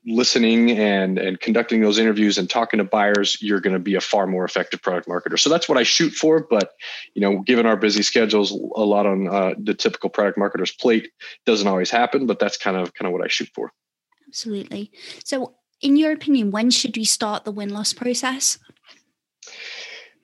listening 0.04 0.70
and 0.70 1.18
and 1.18 1.40
conducting 1.40 1.80
those 1.80 1.98
interviews 1.98 2.38
and 2.38 2.50
talking 2.50 2.78
to 2.78 2.84
buyers 2.84 3.40
you're 3.40 3.60
going 3.60 3.72
to 3.72 3.78
be 3.78 3.94
a 3.94 4.00
far 4.00 4.26
more 4.26 4.44
effective 4.44 4.82
product 4.82 5.08
marketer. 5.08 5.38
So 5.38 5.48
that's 5.50 5.68
what 5.68 5.78
i 5.78 5.82
shoot 5.82 6.12
for 6.12 6.46
but 6.48 6.72
you 7.14 7.20
know 7.20 7.40
given 7.40 7.66
our 7.66 7.76
busy 7.76 8.02
schedules 8.02 8.50
a 8.50 8.84
lot 8.84 9.06
on 9.06 9.28
uh, 9.28 9.54
the 9.58 9.74
typical 9.74 10.10
product 10.10 10.38
marketer's 10.38 10.72
plate 10.72 11.10
doesn't 11.44 11.66
always 11.68 11.90
happen 11.90 12.26
but 12.26 12.38
that's 12.38 12.56
kind 12.56 12.76
of 12.76 12.94
kind 12.94 13.06
of 13.06 13.12
what 13.12 13.24
i 13.24 13.28
shoot 13.28 13.48
for. 13.54 13.72
Absolutely. 14.28 14.90
So 15.24 15.54
in 15.80 15.96
your 15.96 16.12
opinion 16.12 16.50
when 16.50 16.70
should 16.70 16.96
we 16.96 17.04
start 17.04 17.44
the 17.44 17.52
win-loss 17.52 17.92
process? 17.92 18.58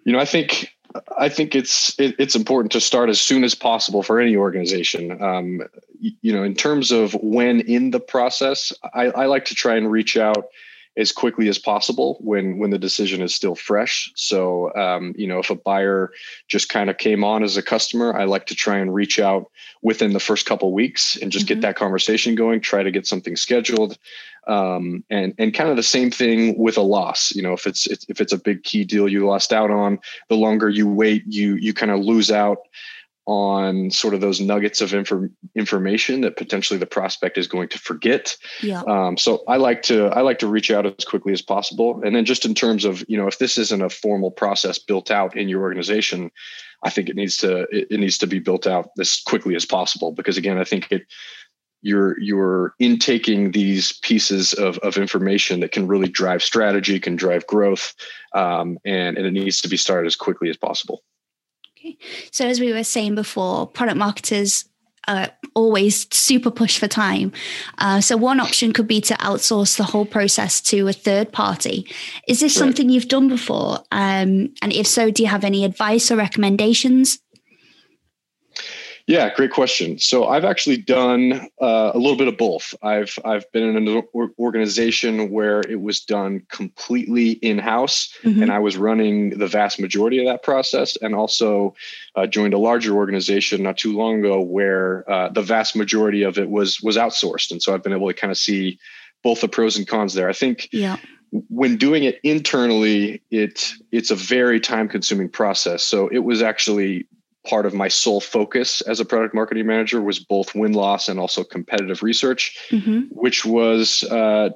You 0.05 0.13
know 0.13 0.19
i 0.19 0.25
think 0.25 0.73
I 1.19 1.29
think 1.29 1.55
it's 1.55 1.99
it, 1.99 2.17
it's 2.19 2.35
important 2.35 2.73
to 2.73 2.81
start 2.81 3.09
as 3.09 3.21
soon 3.21 3.45
as 3.45 3.55
possible 3.55 4.03
for 4.03 4.21
any 4.21 4.37
organization. 4.37 5.23
Um, 5.23 5.63
you, 6.01 6.13
you, 6.21 6.33
know, 6.33 6.43
in 6.43 6.55
terms 6.55 6.91
of 6.91 7.15
when 7.15 7.61
in 7.61 7.91
the 7.91 8.01
process, 8.01 8.73
I, 8.95 9.07
I, 9.07 9.27
like 9.27 9.47
to 9.47 9.55
try 9.55 9.77
and 9.77 9.91
reach 9.91 10.17
out 10.17 10.49
as 10.97 11.13
quickly 11.13 11.49
as 11.49 11.59
possible 11.59 12.19
when 12.21 12.59
when 12.59 12.71
the 12.71 12.79
decision 12.79 13.23
is 13.23 13.35
still 13.35 13.55
fresh. 13.55 14.11
So, 14.15 14.75
um, 14.75 15.15
you 15.17 15.27
know, 15.27 15.39
if 15.39 15.51
a 15.51 15.55
buyer 15.55 16.11
just 16.49 16.69
kind 16.69 16.91
of 16.91 16.99
came 16.99 17.25
on 17.25 17.43
as 17.43 17.57
a 17.57 17.63
customer, 17.63 18.15
I 18.15 18.25
like 18.25 18.47
to 18.47 18.55
try 18.55 18.79
and 18.79 18.95
reach 18.95 19.19
out 19.19 19.51
within 19.83 20.13
the 20.13 20.21
first 20.21 20.47
couple 20.47 20.73
weeks 20.73 21.17
and 21.17 21.33
just 21.33 21.47
mm-hmm. 21.47 21.55
get 21.55 21.63
that 21.63 21.77
conversation 21.77 22.35
going. 22.35 22.61
Try 22.61 22.83
to 22.83 22.91
get 22.91 23.07
something 23.07 23.37
scheduled 23.37 23.99
um, 24.47 25.05
and 25.09 25.35
and 25.39 25.55
kind 25.55 25.71
of 25.71 25.77
the 25.77 25.83
same 25.83 26.11
thing 26.11 26.59
with 26.59 26.77
a 26.77 26.83
loss 26.83 27.35
you 27.35 27.43
know 27.43 27.53
if 27.53 27.67
it's 27.67 27.87
if 27.87 28.21
it's 28.21 28.33
a 28.33 28.39
big 28.39 28.63
key 28.65 28.85
deal 28.85 29.09
you 29.09 29.27
lost 29.27 29.53
out 29.53 29.71
on 29.71 29.99
the 30.29 30.35
longer 30.35 30.69
you 30.69 30.89
wait 30.89 31.23
you 31.27 31.55
you 31.57 31.73
kind 31.73 31.93
of 31.93 32.01
lose 32.01 32.31
out 32.31 32.59
on 33.27 33.91
sort 33.91 34.15
of 34.15 34.21
those 34.21 34.41
nuggets 34.41 34.81
of 34.81 34.93
inform- 34.93 35.35
information 35.55 36.23
that 36.23 36.37
potentially 36.37 36.79
the 36.79 36.87
prospect 36.87 37.39
is 37.39 37.47
going 37.47 37.69
to 37.69 37.79
forget. 37.79 38.37
Yeah. 38.63 38.83
Um, 38.83 39.17
so 39.17 39.45
I 39.47 39.57
like 39.57 39.83
to 39.83 40.07
I 40.07 40.23
like 40.23 40.41
to 40.41 40.49
reach 40.49 40.71
out 40.71 40.87
as 40.87 41.05
quickly 41.05 41.33
as 41.33 41.43
possible, 41.43 42.01
and 42.05 42.17
then 42.17 42.25
just 42.25 42.45
in 42.45 42.55
terms 42.55 42.85
of 42.85 43.05
you 43.09 43.17
know 43.17 43.29
if 43.29 43.39
this 43.39 43.59
isn't 43.59 43.83
a 43.83 43.91
formal 43.91 44.31
process 44.31 44.79
built 44.79 45.11
out 45.11 45.37
in 45.37 45.49
your 45.49 45.63
organization, 45.63 46.31
I 46.83 46.91
think 46.91 47.09
it 47.09 47.17
needs 47.17 47.37
to 47.39 47.63
it, 47.71 47.89
it 47.91 48.01
needs 48.01 48.19
to 48.19 48.27
be 48.27 48.41
built 48.41 48.67
out 48.67 48.91
as 48.99 49.21
quickly 49.25 49.55
as 49.55 49.65
possible 49.65 50.13
because 50.13 50.37
again 50.37 50.59
I 50.59 50.65
think 50.65 50.91
it 50.91 51.07
you're 51.83 52.19
you're 52.21 52.75
intaking 52.79 53.51
these 53.51 53.93
pieces 53.93 54.55
of, 54.55 54.79
of 54.79 54.97
information 54.97 55.61
that 55.61 55.73
can 55.73 55.89
really 55.89 56.09
drive 56.09 56.43
strategy 56.43 56.99
can 57.01 57.17
drive 57.17 57.47
growth 57.47 57.95
um, 58.35 58.79
and, 58.85 59.19
and 59.19 59.27
it 59.27 59.33
needs 59.33 59.61
to 59.61 59.69
be 59.69 59.77
started 59.77 60.07
as 60.07 60.17
quickly 60.17 60.49
as 60.49 60.57
possible 60.57 61.03
so 62.31 62.47
as 62.47 62.61
we 62.61 62.73
were 62.73 62.85
saying 62.85 63.15
before 63.15 63.67
product 63.67 63.99
marketers 63.99 64.65
uh, 65.09 65.27
always 65.55 66.07
super 66.15 66.51
push 66.51 66.79
for 66.79 66.87
time. 66.87 67.33
Uh, 67.79 68.01
so 68.01 68.17
one 68.17 68.41
option 68.41 68.73
could 68.73 68.87
be 68.87 69.01
to 69.01 69.15
outsource 69.15 69.77
the 69.77 69.85
whole 69.85 70.07
process 70.07 70.61
to 70.61 70.87
a 70.89 70.93
third 70.93 71.33
party. 71.33 71.87
Is 72.29 72.41
this 72.41 72.55
right. 72.55 72.61
something 72.61 72.89
you've 72.89 73.09
done 73.09 73.29
before? 73.29 73.79
Um, 73.91 74.55
and 74.63 74.73
if 74.73 74.87
so, 74.87 75.11
do 75.11 75.23
you 75.23 75.29
have 75.29 75.45
any 75.45 75.65
advice 75.65 76.11
or 76.11 76.17
recommendations? 76.17 77.19
Yeah, 79.07 79.35
great 79.35 79.51
question. 79.51 79.99
So 79.99 80.27
I've 80.27 80.45
actually 80.45 80.77
done 80.77 81.49
uh, 81.61 81.91
a 81.95 81.99
little 81.99 82.17
bit 82.17 82.29
of 82.29 82.37
both. 82.37 82.75
I've 82.83 83.19
I've 83.25 83.51
been 83.53 83.65
in 83.65 83.89
an 83.89 84.03
organization 84.39 85.31
where 85.31 85.61
it 85.61 85.81
was 85.81 86.01
done 86.01 86.47
completely 86.51 87.33
in 87.33 87.59
house, 87.59 88.15
mm-hmm. 88.23 88.43
and 88.43 88.53
I 88.53 88.61
was 88.61 88.77
running 88.77 89.39
the 89.39 89.49
vast 89.49 89.81
majority 89.81 90.19
of 90.19 90.27
that 90.27 90.43
process, 90.43 90.97
and 90.97 91.15
also 91.15 91.75
uh, 92.15 92.27
joined 92.27 92.55
a 92.55 92.59
larger 92.59 92.95
organization 92.95 93.63
not 93.63 93.77
too 93.77 93.97
long 93.97 94.21
ago 94.21 94.41
where 94.41 95.11
uh, 95.11 95.29
the 95.31 95.43
vast 95.43 95.75
majority 95.75 96.23
of 96.23 96.39
it 96.39 96.49
was 96.49 96.81
was 96.81 96.97
outsourced, 96.97 97.51
and 97.51 97.63
so 97.63 97.75
I've 97.75 97.83
been 97.83 97.93
able 97.93 98.09
to 98.09 98.15
kind 98.15 98.31
of 98.31 98.39
see 98.39 98.79
both 99.25 99.41
the 99.41 99.49
pros 99.49 99.77
and 99.77 99.87
cons 99.87 100.15
there. 100.15 100.29
I 100.29 100.35
think 100.35 100.69
yeah 100.73 100.97
when 101.49 101.79
doing 101.79 102.05
it 102.05 102.21
internally 102.23 103.23
it 103.31 103.73
it's 103.91 104.11
a 104.11 104.15
very 104.15 104.61
time 104.61 104.87
consuming 104.87 105.31
process 105.31 105.83
so 105.83 106.07
it 106.09 106.19
was 106.19 106.43
actually 106.43 107.07
part 107.47 107.67
of 107.67 107.75
my 107.75 107.89
sole 107.89 108.21
focus 108.21 108.81
as 108.83 109.01
a 109.01 109.05
product 109.05 109.35
marketing 109.35 109.67
manager 109.67 110.01
was 110.01 110.19
both 110.19 110.55
win 110.55 110.73
loss 110.73 111.09
and 111.09 111.19
also 111.19 111.43
competitive 111.43 112.03
research, 112.03 112.57
mm-hmm. 112.71 113.01
which 113.11 113.45
was, 113.45 114.05
uh, 114.05 114.51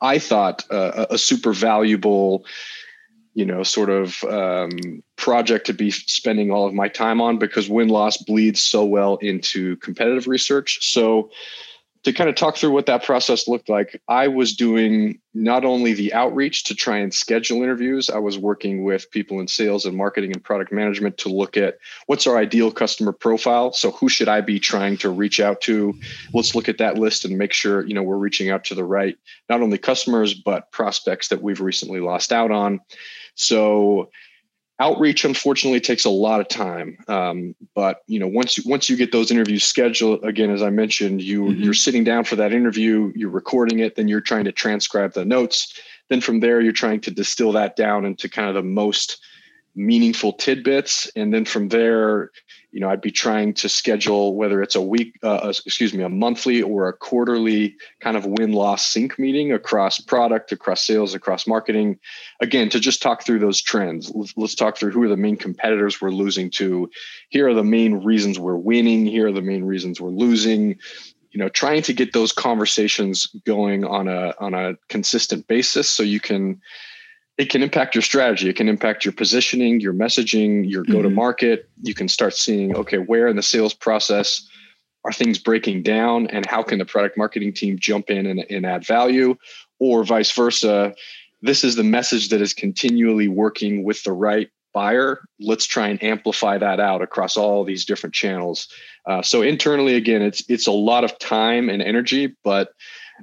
I 0.00 0.18
thought, 0.18 0.64
uh, 0.70 1.06
a 1.10 1.18
super 1.18 1.52
valuable, 1.52 2.46
you 3.34 3.44
know, 3.44 3.62
sort 3.62 3.90
of 3.90 4.22
um, 4.24 5.02
project 5.16 5.66
to 5.66 5.72
be 5.72 5.90
spending 5.90 6.50
all 6.50 6.66
of 6.66 6.74
my 6.74 6.88
time 6.88 7.20
on 7.20 7.38
because 7.38 7.68
win 7.68 7.88
loss 7.88 8.16
bleeds 8.16 8.62
so 8.62 8.84
well 8.84 9.16
into 9.16 9.76
competitive 9.76 10.28
research. 10.28 10.92
So, 10.92 11.30
to 12.04 12.12
kind 12.12 12.28
of 12.28 12.34
talk 12.34 12.56
through 12.56 12.72
what 12.72 12.86
that 12.86 13.04
process 13.04 13.46
looked 13.46 13.68
like, 13.68 14.00
I 14.08 14.26
was 14.28 14.54
doing 14.56 15.20
not 15.34 15.64
only 15.64 15.94
the 15.94 16.12
outreach 16.12 16.64
to 16.64 16.74
try 16.74 16.98
and 16.98 17.14
schedule 17.14 17.62
interviews, 17.62 18.10
I 18.10 18.18
was 18.18 18.36
working 18.36 18.82
with 18.82 19.10
people 19.10 19.38
in 19.38 19.46
sales 19.46 19.86
and 19.86 19.96
marketing 19.96 20.32
and 20.32 20.42
product 20.42 20.72
management 20.72 21.16
to 21.18 21.28
look 21.28 21.56
at 21.56 21.78
what's 22.06 22.26
our 22.26 22.36
ideal 22.36 22.72
customer 22.72 23.12
profile. 23.12 23.72
So 23.72 23.92
who 23.92 24.08
should 24.08 24.28
I 24.28 24.40
be 24.40 24.58
trying 24.58 24.96
to 24.98 25.10
reach 25.10 25.38
out 25.38 25.60
to? 25.62 25.94
Let's 26.34 26.54
look 26.56 26.68
at 26.68 26.78
that 26.78 26.98
list 26.98 27.24
and 27.24 27.38
make 27.38 27.52
sure, 27.52 27.86
you 27.86 27.94
know, 27.94 28.02
we're 28.02 28.16
reaching 28.16 28.50
out 28.50 28.64
to 28.64 28.74
the 28.74 28.84
right 28.84 29.16
not 29.48 29.62
only 29.62 29.78
customers 29.78 30.34
but 30.34 30.72
prospects 30.72 31.28
that 31.28 31.42
we've 31.42 31.60
recently 31.60 32.00
lost 32.00 32.32
out 32.32 32.50
on. 32.50 32.80
So 33.36 34.10
outreach 34.80 35.24
unfortunately 35.24 35.80
takes 35.80 36.04
a 36.04 36.10
lot 36.10 36.40
of 36.40 36.48
time. 36.48 36.98
Um, 37.08 37.54
but 37.74 38.02
you 38.06 38.18
know 38.18 38.26
once 38.26 38.58
you 38.58 38.64
once 38.66 38.88
you 38.88 38.96
get 38.96 39.12
those 39.12 39.30
interviews 39.30 39.64
scheduled 39.64 40.24
again 40.24 40.50
as 40.50 40.62
i 40.62 40.70
mentioned 40.70 41.22
you 41.22 41.42
mm-hmm. 41.44 41.62
you're 41.62 41.74
sitting 41.74 42.04
down 42.04 42.24
for 42.24 42.36
that 42.36 42.52
interview 42.52 43.12
you're 43.14 43.30
recording 43.30 43.78
it 43.78 43.96
then 43.96 44.08
you're 44.08 44.20
trying 44.20 44.44
to 44.44 44.52
transcribe 44.52 45.12
the 45.14 45.24
notes. 45.24 45.78
Then 46.08 46.20
from 46.20 46.40
there 46.40 46.60
you're 46.60 46.72
trying 46.72 47.00
to 47.02 47.10
distill 47.10 47.52
that 47.52 47.76
down 47.76 48.04
into 48.04 48.28
kind 48.28 48.48
of 48.48 48.54
the 48.54 48.62
most 48.62 49.22
meaningful 49.74 50.32
tidbits. 50.34 51.10
And 51.16 51.32
then 51.32 51.44
from 51.44 51.68
there 51.68 52.30
you 52.72 52.80
know 52.80 52.88
i'd 52.88 53.00
be 53.00 53.10
trying 53.10 53.54
to 53.54 53.68
schedule 53.68 54.34
whether 54.34 54.62
it's 54.62 54.74
a 54.74 54.82
week 54.82 55.18
uh, 55.22 55.34
uh, 55.36 55.52
excuse 55.66 55.94
me 55.94 56.02
a 56.02 56.08
monthly 56.08 56.62
or 56.62 56.88
a 56.88 56.92
quarterly 56.92 57.76
kind 58.00 58.16
of 58.16 58.26
win 58.26 58.52
loss 58.52 58.84
sync 58.84 59.18
meeting 59.18 59.52
across 59.52 60.00
product 60.00 60.52
across 60.52 60.84
sales 60.84 61.14
across 61.14 61.46
marketing. 61.46 61.98
Again 62.40 62.68
to 62.70 62.80
just 62.80 63.02
talk 63.02 63.24
through 63.24 63.38
those 63.38 63.60
trends 63.60 64.10
let's, 64.14 64.32
let's 64.36 64.54
talk 64.54 64.76
through 64.76 64.90
who 64.90 65.02
are 65.02 65.08
the 65.08 65.16
main 65.16 65.36
competitors 65.36 66.00
we're 66.00 66.10
losing 66.10 66.50
to. 66.52 66.90
Here 67.28 67.48
are 67.48 67.54
the 67.54 67.64
main 67.64 68.02
reasons 68.04 68.38
we're 68.38 68.56
winning. 68.56 69.06
Here 69.06 69.28
are 69.28 69.32
the 69.32 69.42
main 69.42 69.64
reasons 69.64 70.00
we're 70.00 70.10
losing. 70.10 70.78
You 71.30 71.38
know 71.38 71.48
trying 71.48 71.82
to 71.82 71.92
get 71.92 72.12
those 72.12 72.32
conversations 72.32 73.26
going 73.46 73.84
on 73.84 74.08
a 74.08 74.34
on 74.38 74.54
a 74.54 74.76
consistent 74.88 75.46
basis 75.46 75.88
so 75.90 76.02
you 76.02 76.20
can 76.20 76.60
it 77.38 77.50
can 77.50 77.62
impact 77.62 77.94
your 77.94 78.02
strategy. 78.02 78.48
It 78.48 78.56
can 78.56 78.68
impact 78.68 79.04
your 79.04 79.12
positioning, 79.12 79.80
your 79.80 79.94
messaging, 79.94 80.68
your 80.68 80.84
go 80.84 81.02
to 81.02 81.10
market. 81.10 81.64
Mm-hmm. 81.64 81.88
You 81.88 81.94
can 81.94 82.08
start 82.08 82.34
seeing, 82.34 82.76
okay, 82.76 82.98
where 82.98 83.28
in 83.28 83.36
the 83.36 83.42
sales 83.42 83.74
process 83.74 84.46
are 85.04 85.12
things 85.12 85.38
breaking 85.38 85.82
down 85.82 86.26
and 86.28 86.46
how 86.46 86.62
can 86.62 86.78
the 86.78 86.84
product 86.84 87.16
marketing 87.16 87.52
team 87.52 87.78
jump 87.78 88.10
in 88.10 88.26
and, 88.26 88.44
and 88.50 88.66
add 88.66 88.86
value? 88.86 89.36
Or 89.78 90.04
vice 90.04 90.30
versa. 90.30 90.94
This 91.40 91.64
is 91.64 91.74
the 91.74 91.82
message 91.82 92.28
that 92.28 92.40
is 92.40 92.54
continually 92.54 93.26
working 93.26 93.82
with 93.82 94.04
the 94.04 94.12
right 94.12 94.48
buyer. 94.72 95.22
Let's 95.40 95.66
try 95.66 95.88
and 95.88 96.02
amplify 96.02 96.58
that 96.58 96.80
out 96.80 97.02
across 97.02 97.36
all 97.36 97.64
these 97.64 97.84
different 97.84 98.14
channels. 98.14 98.68
Uh, 99.06 99.22
so 99.22 99.42
internally, 99.42 99.96
again, 99.96 100.22
it's 100.22 100.44
it's 100.48 100.68
a 100.68 100.72
lot 100.72 101.02
of 101.02 101.18
time 101.18 101.68
and 101.68 101.82
energy, 101.82 102.36
but 102.44 102.72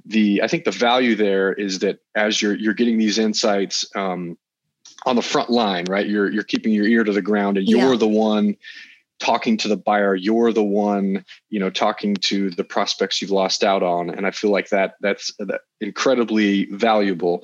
the 0.06 0.41
I 0.41 0.48
think 0.48 0.65
the 0.65 0.72
value 0.72 1.15
there 1.15 1.53
is 1.53 1.79
that 1.79 2.00
as 2.15 2.41
you're 2.41 2.56
you're 2.56 2.74
getting 2.74 2.98
these 2.98 3.20
insights 3.20 3.86
um, 3.96 4.38
on 5.06 5.15
the 5.15 5.22
front 5.22 5.50
line, 5.50 5.86
right? 5.86 6.08
You're 6.08 6.32
you're 6.32 6.44
keeping 6.44 6.74
your 6.74 6.88
ear 6.88 7.03
to 7.03 7.13
the 7.13 7.22
ground, 7.22 7.58
and 7.58 7.68
you're 7.68 7.94
yeah. 7.94 7.98
the 7.98 8.08
one 8.08 8.58
talking 9.20 9.58
to 9.58 9.68
the 9.68 9.77
buyer. 9.77 10.15
You're 10.15 10.53
the 10.53 10.63
one, 10.63 11.25
you 11.50 11.60
know, 11.60 11.70
talking 11.70 12.15
to 12.15 12.50
the 12.50 12.63
prospects 12.63 13.22
you've 13.22 13.32
lost 13.32 13.63
out 13.63 13.84
on, 13.84 14.10
and 14.10 14.25
I 14.25 14.32
feel 14.32 14.51
like 14.51 14.70
that 14.70 14.96
that's 15.01 15.32
incredibly 15.82 16.65
valuable. 16.65 17.44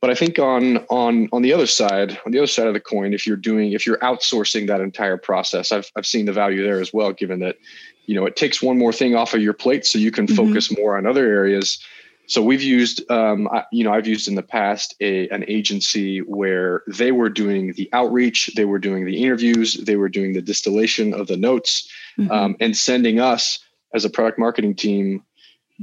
But 0.00 0.10
I 0.10 0.14
think 0.14 0.38
on 0.38 0.78
on 0.88 1.28
on 1.32 1.42
the 1.42 1.52
other 1.52 1.66
side, 1.66 2.18
on 2.26 2.32
the 2.32 2.38
other 2.38 2.46
side 2.46 2.66
of 2.66 2.74
the 2.74 2.80
coin, 2.80 3.14
if 3.14 3.26
you're 3.26 3.36
doing 3.36 3.72
if 3.72 3.86
you're 3.86 3.98
outsourcing 3.98 4.66
that 4.66 4.80
entire 4.80 5.16
process, 5.16 5.72
I've 5.72 5.90
I've 5.96 6.06
seen 6.06 6.26
the 6.26 6.32
value 6.32 6.62
there 6.62 6.80
as 6.80 6.92
well, 6.92 7.12
given 7.12 7.40
that 7.40 7.56
you 8.06 8.14
know 8.14 8.26
it 8.26 8.36
takes 8.36 8.62
one 8.62 8.78
more 8.78 8.92
thing 8.92 9.14
off 9.14 9.34
of 9.34 9.42
your 9.42 9.52
plate 9.52 9.84
so 9.86 9.98
you 9.98 10.10
can 10.10 10.26
mm-hmm. 10.26 10.36
focus 10.36 10.76
more 10.76 10.96
on 10.96 11.06
other 11.06 11.26
areas 11.26 11.78
so 12.26 12.42
we've 12.42 12.62
used 12.62 13.08
um, 13.10 13.48
I, 13.48 13.64
you 13.72 13.84
know 13.84 13.92
i've 13.92 14.06
used 14.06 14.28
in 14.28 14.34
the 14.34 14.42
past 14.42 14.94
a 15.00 15.28
an 15.28 15.44
agency 15.48 16.18
where 16.20 16.82
they 16.86 17.12
were 17.12 17.28
doing 17.28 17.72
the 17.74 17.88
outreach 17.92 18.50
they 18.56 18.64
were 18.64 18.78
doing 18.78 19.04
the 19.04 19.22
interviews 19.22 19.74
they 19.74 19.96
were 19.96 20.08
doing 20.08 20.32
the 20.32 20.42
distillation 20.42 21.14
of 21.14 21.26
the 21.26 21.36
notes 21.36 21.90
mm-hmm. 22.18 22.30
um, 22.30 22.56
and 22.60 22.76
sending 22.76 23.20
us 23.20 23.58
as 23.94 24.04
a 24.04 24.10
product 24.10 24.38
marketing 24.38 24.74
team 24.74 25.22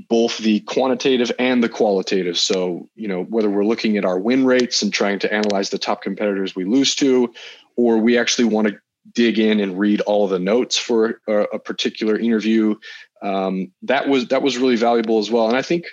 both 0.07 0.37
the 0.37 0.61
quantitative 0.61 1.31
and 1.39 1.63
the 1.63 1.69
qualitative 1.69 2.37
so 2.37 2.87
you 2.95 3.07
know 3.07 3.23
whether 3.23 3.49
we're 3.49 3.65
looking 3.65 3.97
at 3.97 4.05
our 4.05 4.19
win 4.19 4.45
rates 4.45 4.81
and 4.81 4.93
trying 4.93 5.19
to 5.19 5.33
analyze 5.33 5.69
the 5.69 5.77
top 5.77 6.01
competitors 6.01 6.55
we 6.55 6.63
lose 6.63 6.95
to 6.95 7.33
or 7.75 7.97
we 7.97 8.17
actually 8.17 8.45
want 8.45 8.67
to 8.67 8.77
dig 9.13 9.39
in 9.39 9.59
and 9.59 9.79
read 9.79 10.01
all 10.01 10.27
the 10.27 10.39
notes 10.39 10.77
for 10.77 11.21
a, 11.27 11.41
a 11.53 11.59
particular 11.59 12.17
interview. 12.17 12.75
Um, 13.21 13.71
that 13.83 14.07
was 14.07 14.27
that 14.27 14.41
was 14.41 14.57
really 14.57 14.75
valuable 14.75 15.19
as 15.19 15.29
well. 15.29 15.47
And 15.47 15.57
I 15.57 15.61
think 15.61 15.85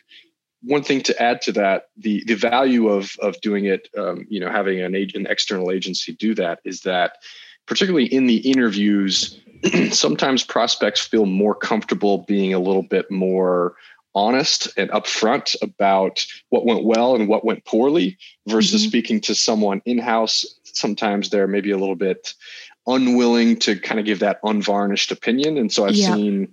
one 0.63 0.83
thing 0.83 1.01
to 1.03 1.23
add 1.23 1.41
to 1.43 1.53
that, 1.53 1.89
the 1.97 2.25
the 2.25 2.35
value 2.35 2.89
of 2.89 3.17
of 3.21 3.41
doing 3.41 3.65
it, 3.65 3.89
um, 3.97 4.27
you 4.29 4.41
know, 4.41 4.51
having 4.51 4.81
an 4.81 4.95
an 4.95 5.27
external 5.29 5.71
agency 5.71 6.13
do 6.13 6.35
that 6.35 6.61
is 6.65 6.83
that, 6.83 7.19
particularly 7.67 8.07
in 8.07 8.27
the 8.27 8.39
interviews, 8.39 9.41
sometimes 9.91 10.43
prospects 10.43 11.01
feel 11.01 11.27
more 11.27 11.55
comfortable 11.55 12.19
being 12.27 12.53
a 12.53 12.59
little 12.59 12.83
bit 12.83 13.11
more 13.11 13.75
honest 14.15 14.69
and 14.79 14.91
upfront 14.91 15.55
about 15.63 16.27
what 16.49 16.65
went 16.65 16.85
well 16.85 17.15
and 17.15 17.29
what 17.29 17.45
went 17.45 17.65
poorly 17.67 18.17
versus 18.49 18.81
mm-hmm. 18.81 18.89
speaking 18.89 19.21
to 19.21 19.35
someone 19.35 19.83
in 19.85 19.99
house. 19.99 20.47
Sometimes 20.65 21.29
they're 21.29 21.47
maybe 21.47 21.71
a 21.71 21.77
little 21.77 21.97
bit 21.97 22.33
unwilling 22.87 23.57
to 23.57 23.79
kind 23.79 23.99
of 23.99 24.07
give 24.07 24.21
that 24.21 24.39
unvarnished 24.45 25.11
opinion. 25.11 25.59
And 25.59 25.73
so 25.73 25.87
i've 25.87 25.95
yeah. 25.95 26.15
seen 26.15 26.49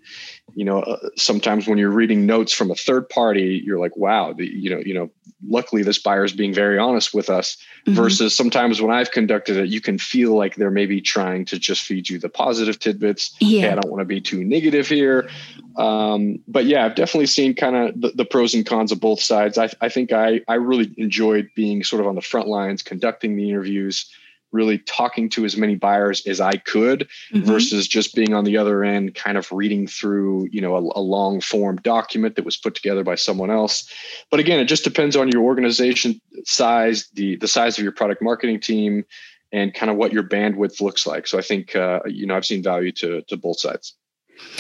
you 0.56 0.66
know 0.66 0.82
uh, 0.82 0.98
sometimes 1.16 1.68
when 1.68 1.78
you're 1.78 1.90
reading 1.90 2.26
notes 2.26 2.54
from 2.54 2.70
a 2.70 2.76
third 2.76 3.08
party 3.10 3.62
you're 3.66 3.80
like 3.80 3.96
wow 3.96 4.34
the, 4.34 4.46
you 4.46 4.70
know 4.70 4.80
you 4.80 4.94
know 4.94 5.10
luckily 5.48 5.84
this 5.84 5.98
buyer 5.98 6.24
is 6.24 6.34
being 6.34 6.54
very 6.54 6.78
honest 6.78 7.14
with 7.14 7.30
us 7.30 7.58
mm-hmm. 7.86 7.96
versus 7.96 8.36
sometimes 8.36 8.82
when 8.82 8.92
i've 8.92 9.12
conducted 9.12 9.58
it 9.58 9.70
you 9.70 9.82
can 9.82 9.98
feel 9.98 10.36
like 10.36 10.56
they're 10.56 10.72
maybe 10.72 11.02
trying 11.02 11.46
to 11.46 11.58
just 11.58 11.82
feed 11.82 12.10
you 12.10 12.20
the 12.20 12.30
positive 12.30 12.80
tidbits. 12.80 13.36
Yeah. 13.40 13.62
Hey, 13.62 13.70
i 13.70 13.76
don't 13.76 13.90
want 13.90 14.02
to 14.02 14.06
be 14.06 14.22
too 14.22 14.44
negative 14.44 14.88
here. 14.88 15.30
Um, 15.78 16.40
but 16.48 16.66
yeah 16.66 16.86
i've 16.86 16.96
definitely 16.96 17.28
seen 17.28 17.56
kind 17.56 17.76
of 17.76 18.00
the, 18.00 18.10
the, 18.10 18.26
pros 18.26 18.54
and 18.54 18.66
cons 18.66 18.92
of 18.92 19.00
both 19.00 19.22
sides. 19.22 19.58
I, 19.58 19.70
I 19.82 19.90
think 19.90 20.12
i 20.12 20.42
i 20.48 20.56
really 20.56 20.94
enjoyed 20.98 21.50
being 21.56 21.84
sort 21.84 22.02
of 22.02 22.08
on 22.08 22.16
the 22.16 22.22
front 22.22 22.48
lines 22.48 22.84
conducting 22.84 23.36
the 23.36 23.50
interviews 23.50 24.10
really 24.54 24.78
talking 24.78 25.30
to 25.30 25.46
as 25.46 25.58
many 25.58 25.76
buyers 25.76 26.26
as 26.28 26.40
I 26.40 26.54
could 26.54 27.10
mm-hmm. 27.32 27.46
versus 27.46 27.88
just 27.88 28.16
being 28.16 28.34
on 28.34 28.44
the 28.44 28.58
other 28.58 28.84
end, 28.84 29.16
kind 29.16 29.38
of 29.38 29.52
reading 29.52 29.88
through, 29.88 30.48
you 30.52 30.62
know, 30.62 30.76
a, 30.76 31.00
a, 31.00 31.02
long 31.02 31.42
form 31.42 31.78
document 31.78 32.36
that 32.36 32.46
was 32.46 32.56
put 32.56 32.76
together 32.76 33.04
by 33.04 33.16
someone 33.16 33.52
else. 33.52 33.92
But 34.32 34.40
again, 34.40 34.60
it 34.60 34.66
just 34.66 34.84
depends 34.84 35.16
on 35.16 35.30
your 35.30 35.42
organization 35.44 36.22
size, 36.46 37.10
the 37.14 37.36
the 37.38 37.48
size 37.48 37.78
of 37.78 37.84
your 37.84 37.94
product 37.94 38.22
marketing 38.22 38.60
team, 38.60 39.06
and 39.52 39.74
kind 39.74 39.90
of 39.90 39.98
what 39.98 40.14
your 40.14 40.24
bandwidth 40.24 40.80
looks 40.82 41.06
like. 41.06 41.28
So 41.28 41.38
I 41.38 41.42
think, 41.42 41.76
uh, 41.76 42.00
you 42.06 42.26
know, 42.26 42.36
I've 42.36 42.46
seen 42.46 42.64
value 42.64 42.92
to 42.94 43.22
to 43.24 43.38
both 43.38 43.60
sides. 43.60 43.96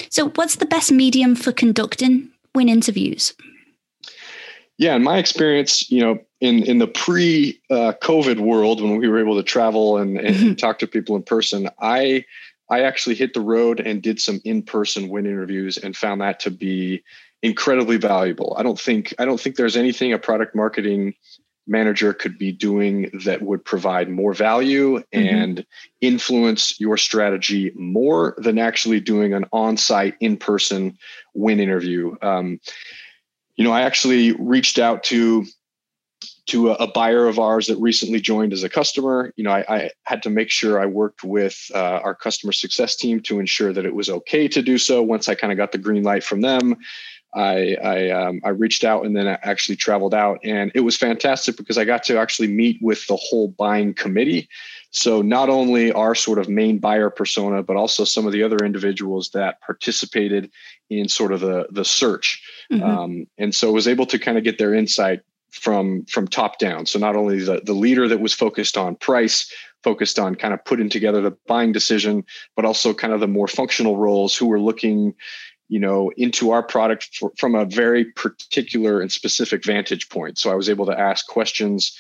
So, 0.10 0.30
what's 0.30 0.56
the 0.56 0.66
best 0.66 0.92
medium 0.92 1.36
for 1.36 1.52
conducting 1.52 2.30
win 2.56 2.70
interviews? 2.70 3.34
Yeah, 4.78 4.96
in 4.96 5.04
my 5.04 5.18
experience, 5.18 5.90
you 5.92 6.02
know, 6.02 6.20
in 6.42 6.64
in 6.64 6.80
the 6.80 6.88
pre 6.88 7.60
uh, 7.70 7.94
COVID 8.02 8.40
world 8.40 8.82
when 8.82 8.98
we 8.98 9.08
were 9.08 9.20
able 9.20 9.36
to 9.36 9.44
travel 9.44 9.98
and, 9.98 10.18
and 10.18 10.36
mm-hmm. 10.36 10.54
talk 10.56 10.80
to 10.80 10.88
people 10.88 11.16
in 11.16 11.24
person, 11.24 11.70
I 11.80 12.26
I 12.70 12.82
actually 12.82 13.16
hit 13.16 13.34
the 13.34 13.42
road 13.42 13.80
and 13.80 14.02
did 14.02 14.20
some 14.20 14.42
in-person 14.44 15.10
win 15.10 15.26
interviews 15.26 15.78
and 15.78 15.96
found 15.96 16.22
that 16.22 16.40
to 16.42 16.52
be 16.52 17.04
incredibly 17.44 17.98
valuable. 17.98 18.56
I 18.58 18.64
don't 18.64 18.80
think 18.80 19.14
I 19.20 19.26
don't 19.26 19.40
think 19.40 19.58
there's 19.58 19.78
anything 19.78 20.12
a 20.12 20.18
product 20.18 20.56
marketing 20.56 21.14
manager 21.68 22.14
could 22.14 22.38
be 22.38 22.52
doing 22.52 23.10
that 23.26 23.42
would 23.42 23.64
provide 23.64 24.10
more 24.10 24.34
value 24.34 25.00
mm-hmm. 25.00 25.36
and 25.36 25.66
influence 26.02 26.80
your 26.80 26.98
strategy 26.98 27.72
more 27.76 28.36
than 28.38 28.58
actually 28.58 29.00
doing 29.00 29.34
an 29.34 29.46
on-site 29.54 30.16
in-person 30.20 30.98
win 31.34 31.60
interview 31.60 32.16
um, 32.22 32.60
you 33.56 33.64
know 33.64 33.72
i 33.72 33.82
actually 33.82 34.32
reached 34.34 34.80
out 34.80 35.04
to 35.04 35.46
to 36.46 36.72
a, 36.72 36.74
a, 36.74 36.88
buyer 36.88 37.26
of 37.28 37.40
ours 37.40 37.68
that 37.68 37.78
recently 37.78 38.20
joined 38.20 38.52
as 38.52 38.64
a 38.64 38.70
customer. 38.70 39.34
You 39.36 39.44
know 39.44 39.52
i, 39.52 39.66
I 39.68 39.90
had 40.04 40.24
to 40.24 40.30
make 40.30 40.50
sure 40.50 40.80
i 40.80 40.86
worked 40.86 41.24
with 41.24 41.58
uh, 41.74 42.00
our 42.04 42.16
customer 42.16 42.52
success 42.52 42.96
team 42.96 43.22
to 43.22 43.40
ensure 43.40 43.74
that 43.74 43.86
it 43.86 43.96
was 43.96 44.10
okay 44.10 44.48
to 44.50 44.62
do 44.62 44.78
so 44.78 45.02
once 45.02 45.30
i 45.30 45.36
kind 45.36 45.52
of 45.52 45.58
got 45.58 45.72
the 45.72 45.78
green 45.78 46.04
light 46.04 46.24
from 46.24 46.42
them 46.42 46.76
I 47.36 47.76
I, 47.84 48.10
um, 48.10 48.42
I 48.44 48.50
reached 48.50 48.84
out 48.84 49.06
and 49.06 49.16
then 49.16 49.28
I 49.28 49.38
actually 49.44 49.76
traveled 49.76 50.14
out, 50.14 50.40
and 50.44 50.72
it 50.76 50.82
was 50.82 50.98
fantastic 50.98 51.58
because 51.58 51.78
I 51.78 51.86
got 51.86 52.04
to 52.06 52.18
actually 52.18 52.48
meet 52.48 52.80
with 52.82 53.06
the 53.08 53.16
whole 53.16 53.50
buying 53.50 53.94
committee. 53.94 54.48
So 54.92 55.22
not 55.24 55.50
only 55.50 55.92
our 55.92 56.14
sort 56.14 56.38
of 56.38 56.48
main 56.48 56.78
buyer 56.78 57.10
persona, 57.10 57.64
but 57.64 57.76
also 57.76 58.04
some 58.04 58.28
of 58.28 58.32
the 58.32 58.44
other 58.44 58.58
individuals 58.58 59.32
that 59.32 59.60
participated 59.62 60.52
in 60.90 61.10
sort 61.10 61.32
of 61.32 61.40
the 61.40 61.68
the 61.72 61.86
search, 61.86 62.42
mm-hmm. 62.72 62.84
um, 62.84 63.28
and 63.38 63.56
so 63.56 63.72
was 63.72 63.88
able 63.88 64.06
to 64.06 64.20
kind 64.20 64.38
of 64.38 64.44
get 64.44 64.58
their 64.60 64.74
insight 64.74 65.22
from 65.52 66.06
from 66.06 66.28
top 66.28 66.60
down. 66.60 66.86
So 66.86 67.00
not 67.00 67.16
only 67.16 67.40
the 67.40 67.62
the 67.64 67.74
leader 67.74 68.08
that 68.08 68.20
was 68.20 68.34
focused 68.34 68.78
on 68.78 68.96
price, 68.96 69.52
focused 69.84 70.20
on 70.20 70.36
kind 70.36 70.54
of 70.54 70.64
putting 70.66 70.90
together 70.90 71.22
the 71.22 71.38
buying 71.48 71.72
decision, 71.72 72.24
but 72.56 72.66
also 72.66 72.94
kind 72.94 73.14
of 73.14 73.20
the 73.20 73.28
more 73.28 73.48
functional 73.48 73.98
roles 73.98 74.36
who 74.36 74.48
were 74.48 74.60
looking 74.60 75.14
you 75.70 75.80
know 75.80 76.12
into 76.18 76.52
our 76.52 76.64
product 76.64 77.16
for, 77.16 77.32
from 77.38 77.56
a 77.56 77.66
very 77.66 78.06
particular 78.06 79.02
and 79.02 79.12
specific 79.12 79.64
vantage 79.66 80.10
point 80.10 80.38
so 80.38 80.52
i 80.52 80.56
was 80.56 80.70
able 80.70 80.86
to 80.86 81.00
ask 81.00 81.28
questions 81.28 81.98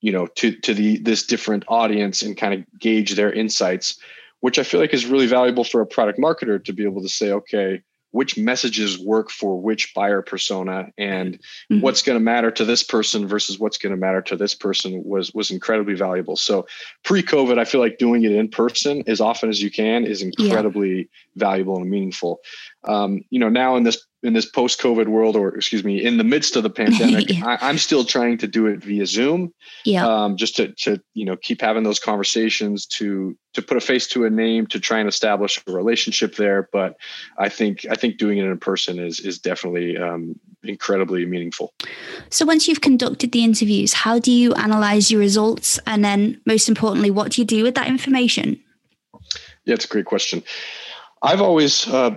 you 0.00 0.12
know 0.12 0.26
to 0.26 0.52
to 0.60 0.74
the 0.74 0.98
this 0.98 1.24
different 1.24 1.64
audience 1.68 2.22
and 2.22 2.36
kind 2.36 2.54
of 2.54 2.64
gauge 2.78 3.14
their 3.14 3.32
insights 3.32 3.98
which 4.40 4.58
i 4.58 4.62
feel 4.62 4.80
like 4.80 4.92
is 4.92 5.06
really 5.06 5.26
valuable 5.26 5.64
for 5.64 5.80
a 5.80 5.86
product 5.86 6.18
marketer 6.18 6.62
to 6.62 6.72
be 6.72 6.84
able 6.84 7.02
to 7.02 7.08
say 7.08 7.30
okay 7.32 7.82
which 8.12 8.36
messages 8.36 8.98
work 8.98 9.30
for 9.30 9.60
which 9.60 9.92
buyer 9.94 10.22
persona 10.22 10.90
and 10.96 11.38
mm-hmm. 11.38 11.80
what's 11.80 12.02
going 12.02 12.16
to 12.16 12.22
matter 12.22 12.50
to 12.50 12.64
this 12.64 12.82
person 12.82 13.26
versus 13.26 13.58
what's 13.58 13.78
going 13.78 13.90
to 13.90 13.96
matter 13.96 14.22
to 14.22 14.36
this 14.36 14.54
person 14.54 15.02
was 15.04 15.34
was 15.34 15.50
incredibly 15.50 15.94
valuable 15.94 16.36
so 16.36 16.66
pre-covid 17.02 17.58
i 17.58 17.64
feel 17.64 17.80
like 17.80 17.98
doing 17.98 18.22
it 18.24 18.32
in 18.32 18.48
person 18.48 19.02
as 19.06 19.20
often 19.20 19.48
as 19.48 19.60
you 19.62 19.70
can 19.70 20.04
is 20.04 20.22
incredibly 20.22 20.98
yeah. 20.98 21.04
valuable 21.36 21.76
and 21.76 21.90
meaningful 21.90 22.40
um, 22.84 23.24
you 23.30 23.38
know 23.38 23.48
now 23.48 23.76
in 23.76 23.84
this 23.84 24.04
in 24.22 24.34
this 24.34 24.46
post-COVID 24.46 25.08
world, 25.08 25.34
or 25.34 25.54
excuse 25.56 25.82
me, 25.82 26.02
in 26.02 26.16
the 26.16 26.24
midst 26.24 26.54
of 26.54 26.62
the 26.62 26.70
pandemic, 26.70 27.28
yeah. 27.28 27.44
I, 27.60 27.70
am 27.70 27.78
still 27.78 28.04
trying 28.04 28.38
to 28.38 28.46
do 28.46 28.66
it 28.66 28.78
via 28.78 29.04
Zoom. 29.04 29.52
Yeah. 29.84 30.06
Um, 30.06 30.36
just 30.36 30.56
to 30.56 30.68
to 30.68 31.00
you 31.14 31.24
know 31.24 31.36
keep 31.36 31.60
having 31.60 31.82
those 31.82 31.98
conversations, 31.98 32.86
to 32.86 33.36
to 33.54 33.62
put 33.62 33.76
a 33.76 33.80
face 33.80 34.06
to 34.08 34.24
a 34.24 34.30
name, 34.30 34.66
to 34.68 34.80
try 34.80 34.98
and 34.98 35.08
establish 35.08 35.60
a 35.66 35.72
relationship 35.72 36.36
there. 36.36 36.68
But 36.72 36.96
I 37.38 37.48
think 37.48 37.84
I 37.90 37.94
think 37.94 38.18
doing 38.18 38.38
it 38.38 38.44
in 38.44 38.58
person 38.58 38.98
is 38.98 39.20
is 39.20 39.38
definitely 39.38 39.96
um, 39.96 40.38
incredibly 40.62 41.26
meaningful. 41.26 41.72
So 42.30 42.46
once 42.46 42.68
you've 42.68 42.80
conducted 42.80 43.32
the 43.32 43.42
interviews, 43.42 43.92
how 43.92 44.18
do 44.18 44.30
you 44.30 44.54
analyze 44.54 45.10
your 45.10 45.20
results, 45.20 45.78
and 45.86 46.04
then 46.04 46.40
most 46.46 46.68
importantly, 46.68 47.10
what 47.10 47.32
do 47.32 47.40
you 47.40 47.46
do 47.46 47.62
with 47.62 47.74
that 47.74 47.88
information? 47.88 48.62
Yeah, 49.64 49.74
it's 49.74 49.84
a 49.84 49.88
great 49.88 50.06
question. 50.06 50.42
I've 51.22 51.40
always 51.40 51.86
uh, 51.86 52.16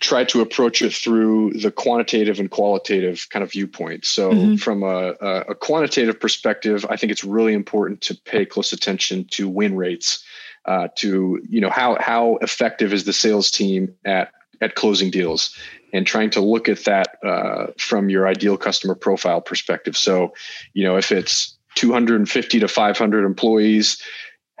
try 0.00 0.24
to 0.24 0.40
approach 0.40 0.82
it 0.82 0.92
through 0.92 1.52
the 1.54 1.70
quantitative 1.70 2.38
and 2.38 2.50
qualitative 2.50 3.26
kind 3.30 3.42
of 3.42 3.52
viewpoint. 3.52 4.04
So, 4.04 4.32
mm-hmm. 4.32 4.56
from 4.56 4.82
a, 4.82 5.14
a, 5.48 5.54
quantitative 5.54 6.20
perspective, 6.20 6.86
I 6.88 6.96
think 6.96 7.12
it's 7.12 7.24
really 7.24 7.54
important 7.54 8.00
to 8.02 8.14
pay 8.14 8.44
close 8.46 8.72
attention 8.72 9.26
to 9.32 9.48
win 9.48 9.76
rates. 9.76 10.24
Uh, 10.64 10.88
to 10.96 11.40
you 11.48 11.60
know 11.62 11.70
how 11.70 11.96
how 11.98 12.36
effective 12.42 12.92
is 12.92 13.04
the 13.04 13.12
sales 13.12 13.50
team 13.50 13.94
at 14.04 14.32
at 14.60 14.74
closing 14.74 15.10
deals 15.10 15.56
and 15.92 16.06
trying 16.06 16.30
to 16.30 16.40
look 16.40 16.68
at 16.68 16.84
that 16.84 17.16
uh, 17.24 17.68
from 17.78 18.10
your 18.10 18.28
ideal 18.28 18.56
customer 18.56 18.94
profile 18.94 19.40
perspective. 19.40 19.96
So, 19.96 20.34
you 20.74 20.84
know, 20.84 20.96
if 20.96 21.10
it's 21.12 21.56
250 21.76 22.60
to 22.60 22.68
500 22.68 23.24
employees, 23.24 24.02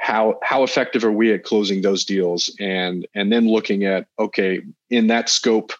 how 0.08 0.38
how 0.42 0.62
effective 0.62 1.04
are 1.04 1.12
we 1.12 1.34
at 1.34 1.44
closing 1.44 1.82
those 1.82 2.02
deals? 2.02 2.50
And 2.58 3.06
and 3.14 3.30
then 3.30 3.46
looking 3.46 3.84
at 3.84 4.06
okay 4.18 4.62
in 4.88 5.08
that 5.08 5.28
scope 5.28 5.74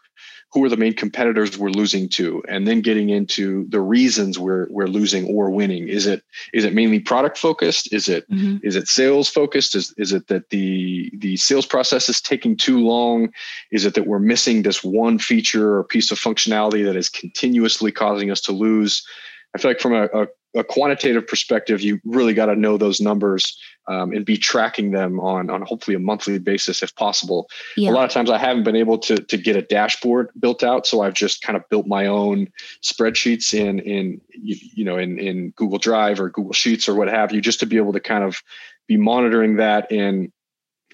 who 0.52 0.62
are 0.64 0.68
the 0.68 0.76
main 0.76 0.94
competitors 0.94 1.58
we're 1.58 1.70
losing 1.70 2.10
to? 2.10 2.42
And 2.46 2.66
then 2.66 2.82
getting 2.82 3.08
into 3.08 3.66
the 3.70 3.80
reasons 3.80 4.38
we're 4.38 4.66
we're 4.68 4.86
losing 4.86 5.24
or 5.28 5.48
winning. 5.48 5.88
Is 5.88 6.06
it 6.06 6.22
is 6.52 6.66
it 6.66 6.74
mainly 6.74 7.00
product 7.00 7.38
focused? 7.38 7.90
Is 7.90 8.06
it 8.06 8.30
mm-hmm. 8.30 8.58
is 8.62 8.76
it 8.76 8.86
sales 8.86 9.30
focused? 9.30 9.74
Is 9.74 9.94
is 9.96 10.12
it 10.12 10.26
that 10.26 10.50
the 10.50 11.10
the 11.16 11.38
sales 11.38 11.64
process 11.64 12.10
is 12.10 12.20
taking 12.20 12.54
too 12.54 12.80
long? 12.80 13.32
Is 13.72 13.86
it 13.86 13.94
that 13.94 14.06
we're 14.06 14.18
missing 14.18 14.60
this 14.60 14.84
one 14.84 15.18
feature 15.18 15.76
or 15.76 15.84
piece 15.84 16.10
of 16.10 16.18
functionality 16.18 16.84
that 16.84 16.96
is 16.96 17.08
continuously 17.08 17.92
causing 17.92 18.30
us 18.30 18.42
to 18.42 18.52
lose? 18.52 19.06
I 19.54 19.58
feel 19.58 19.70
like 19.70 19.80
from 19.80 19.94
a, 19.94 20.04
a 20.04 20.26
a 20.56 20.64
quantitative 20.64 21.26
perspective, 21.26 21.80
you 21.80 22.00
really 22.04 22.34
got 22.34 22.46
to 22.46 22.56
know 22.56 22.76
those 22.76 23.00
numbers 23.00 23.58
um, 23.86 24.12
and 24.12 24.24
be 24.24 24.36
tracking 24.36 24.90
them 24.90 25.20
on 25.20 25.50
on 25.50 25.62
hopefully 25.62 25.94
a 25.94 25.98
monthly 25.98 26.38
basis 26.38 26.82
if 26.82 26.94
possible. 26.94 27.48
Yeah. 27.76 27.90
A 27.90 27.92
lot 27.92 28.04
of 28.04 28.10
times 28.10 28.30
I 28.30 28.38
haven't 28.38 28.64
been 28.64 28.76
able 28.76 28.98
to 28.98 29.16
to 29.16 29.36
get 29.36 29.56
a 29.56 29.62
dashboard 29.62 30.30
built 30.38 30.62
out, 30.62 30.86
so 30.86 31.02
I've 31.02 31.14
just 31.14 31.42
kind 31.42 31.56
of 31.56 31.68
built 31.68 31.86
my 31.86 32.06
own 32.06 32.48
spreadsheets 32.82 33.52
in 33.52 33.78
in 33.80 34.20
you 34.32 34.84
know 34.84 34.98
in 34.98 35.18
in 35.18 35.50
Google 35.50 35.78
Drive 35.78 36.20
or 36.20 36.30
Google 36.30 36.52
Sheets 36.52 36.88
or 36.88 36.94
what 36.94 37.08
have 37.08 37.32
you, 37.32 37.40
just 37.40 37.60
to 37.60 37.66
be 37.66 37.76
able 37.76 37.92
to 37.92 38.00
kind 38.00 38.24
of 38.24 38.42
be 38.86 38.96
monitoring 38.96 39.56
that 39.56 39.90
and 39.90 40.32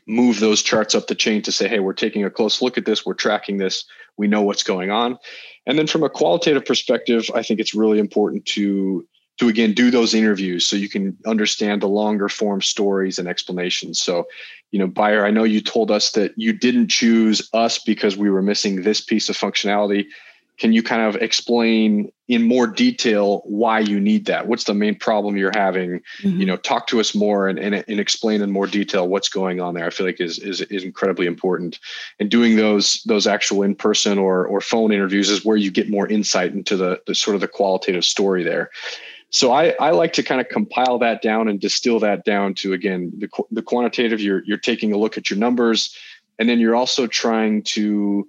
move 0.06 0.40
those 0.40 0.62
charts 0.62 0.94
up 0.94 1.06
the 1.06 1.14
chain 1.14 1.42
to 1.42 1.52
say, 1.52 1.68
hey, 1.68 1.78
we're 1.78 1.92
taking 1.92 2.24
a 2.24 2.30
close 2.30 2.60
look 2.60 2.76
at 2.76 2.84
this, 2.84 3.06
we're 3.06 3.14
tracking 3.14 3.56
this, 3.56 3.84
we 4.16 4.26
know 4.26 4.42
what's 4.42 4.62
going 4.62 4.90
on. 4.90 5.18
And 5.66 5.78
then 5.78 5.86
from 5.86 6.02
a 6.02 6.10
qualitative 6.10 6.64
perspective, 6.64 7.30
I 7.34 7.42
think 7.42 7.58
it's 7.58 7.74
really 7.74 7.98
important 7.98 8.44
to 8.46 9.06
to 9.38 9.48
again 9.48 9.72
do 9.72 9.90
those 9.90 10.14
interviews 10.14 10.66
so 10.66 10.76
you 10.76 10.88
can 10.88 11.16
understand 11.26 11.82
the 11.82 11.88
longer 11.88 12.28
form 12.28 12.62
stories 12.62 13.18
and 13.18 13.28
explanations. 13.28 14.00
So 14.00 14.26
you 14.74 14.80
know 14.80 14.88
buyer 14.88 15.24
i 15.24 15.30
know 15.30 15.44
you 15.44 15.60
told 15.60 15.92
us 15.92 16.10
that 16.12 16.32
you 16.36 16.52
didn't 16.52 16.88
choose 16.88 17.48
us 17.52 17.78
because 17.78 18.16
we 18.16 18.28
were 18.28 18.42
missing 18.42 18.82
this 18.82 19.00
piece 19.00 19.28
of 19.28 19.38
functionality. 19.38 20.06
Can 20.58 20.72
you 20.72 20.84
kind 20.84 21.02
of 21.02 21.20
explain 21.20 22.12
in 22.28 22.42
more 22.42 22.68
detail 22.68 23.42
why 23.44 23.80
you 23.80 23.98
need 23.98 24.26
that? 24.26 24.46
What's 24.46 24.64
the 24.64 24.74
main 24.74 24.96
problem 24.96 25.36
you're 25.36 25.50
having? 25.54 26.00
Mm-hmm. 26.22 26.40
you 26.40 26.46
know 26.46 26.56
talk 26.56 26.88
to 26.88 26.98
us 26.98 27.14
more 27.14 27.48
and, 27.48 27.58
and, 27.58 27.84
and 27.86 28.00
explain 28.00 28.42
in 28.42 28.50
more 28.50 28.66
detail 28.66 29.06
what's 29.06 29.28
going 29.28 29.60
on 29.60 29.74
there. 29.74 29.86
I 29.86 29.90
feel 29.90 30.06
like 30.06 30.20
is, 30.20 30.40
is 30.40 30.60
is 30.62 30.82
incredibly 30.82 31.26
important. 31.26 31.78
And 32.18 32.28
doing 32.28 32.56
those 32.56 33.00
those 33.04 33.28
actual 33.28 33.62
in-person 33.62 34.18
or 34.18 34.44
or 34.44 34.60
phone 34.60 34.92
interviews 34.92 35.30
is 35.30 35.44
where 35.44 35.56
you 35.56 35.70
get 35.70 35.88
more 35.88 36.08
insight 36.08 36.52
into 36.52 36.76
the, 36.76 37.00
the 37.06 37.14
sort 37.14 37.36
of 37.36 37.40
the 37.40 37.48
qualitative 37.48 38.04
story 38.04 38.42
there 38.42 38.70
so 39.34 39.50
I, 39.50 39.74
I 39.80 39.90
like 39.90 40.12
to 40.12 40.22
kind 40.22 40.40
of 40.40 40.48
compile 40.48 40.96
that 41.00 41.20
down 41.20 41.48
and 41.48 41.58
distill 41.58 41.98
that 41.98 42.24
down 42.24 42.54
to 42.54 42.72
again 42.72 43.12
the, 43.18 43.28
the 43.50 43.62
quantitative. 43.62 44.20
You're, 44.20 44.44
you're 44.44 44.58
taking 44.58 44.92
a 44.92 44.96
look 44.96 45.18
at 45.18 45.28
your 45.28 45.40
numbers 45.40 45.92
and 46.38 46.48
then 46.48 46.60
you're 46.60 46.76
also 46.76 47.08
trying 47.08 47.64
to 47.64 48.28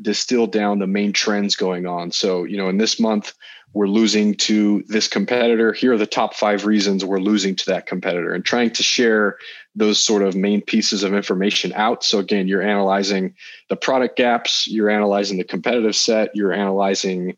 distill 0.00 0.46
down 0.46 0.78
the 0.78 0.86
main 0.86 1.12
trends 1.12 1.56
going 1.56 1.88
on. 1.88 2.12
So 2.12 2.44
you 2.44 2.56
know 2.56 2.68
in 2.68 2.78
this 2.78 3.00
month 3.00 3.32
we're 3.72 3.88
losing 3.88 4.36
to 4.36 4.84
this 4.86 5.08
competitor. 5.08 5.72
Here 5.72 5.92
are 5.92 5.98
the 5.98 6.06
top 6.06 6.32
five 6.32 6.64
reasons 6.64 7.04
we're 7.04 7.18
losing 7.18 7.56
to 7.56 7.66
that 7.66 7.86
competitor 7.86 8.32
and 8.32 8.44
trying 8.44 8.70
to 8.70 8.84
share 8.84 9.38
those 9.74 10.00
sort 10.00 10.22
of 10.22 10.36
main 10.36 10.62
pieces 10.62 11.02
of 11.02 11.12
information 11.12 11.72
out. 11.72 12.04
So 12.04 12.20
again 12.20 12.46
you're 12.46 12.62
analyzing 12.62 13.34
the 13.68 13.74
product 13.74 14.16
gaps 14.16 14.68
you're 14.68 14.90
analyzing 14.90 15.38
the 15.38 15.44
competitive 15.44 15.96
set 15.96 16.30
you're 16.36 16.52
analyzing 16.52 17.36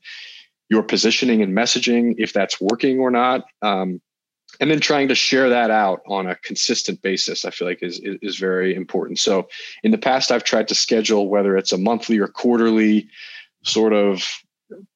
your 0.69 0.83
positioning 0.83 1.43
and 1.43 1.57
messaging, 1.57 2.15
if 2.19 2.33
that's 2.33 2.61
working 2.61 3.01
or 3.01 3.11
not. 3.11 3.45
Um, 3.63 4.01
and 4.61 4.71
then 4.71 4.81
trying 4.81 5.09
to 5.09 5.15
share 5.15 5.49
that 5.51 5.71
out 5.71 6.01
on 6.07 6.27
a 6.27 6.35
consistent 6.37 7.03
basis, 7.03 7.45
I 7.45 7.51
feel 7.51 7.69
like 7.69 7.83
is, 7.83 8.01
is, 8.01 8.19
is 8.23 8.37
very 8.39 8.75
important. 8.75 9.19
So 9.19 9.49
in 9.83 9.91
the 9.91 9.99
past, 9.99 10.33
I've 10.33 10.45
tried 10.45 10.69
to 10.69 10.75
schedule 10.75 11.29
whether 11.29 11.57
it's 11.57 11.73
a 11.73 11.79
monthly 11.79 12.19
or 12.19 12.29
quarterly 12.29 13.09
sort 13.65 13.93
of 13.93 14.25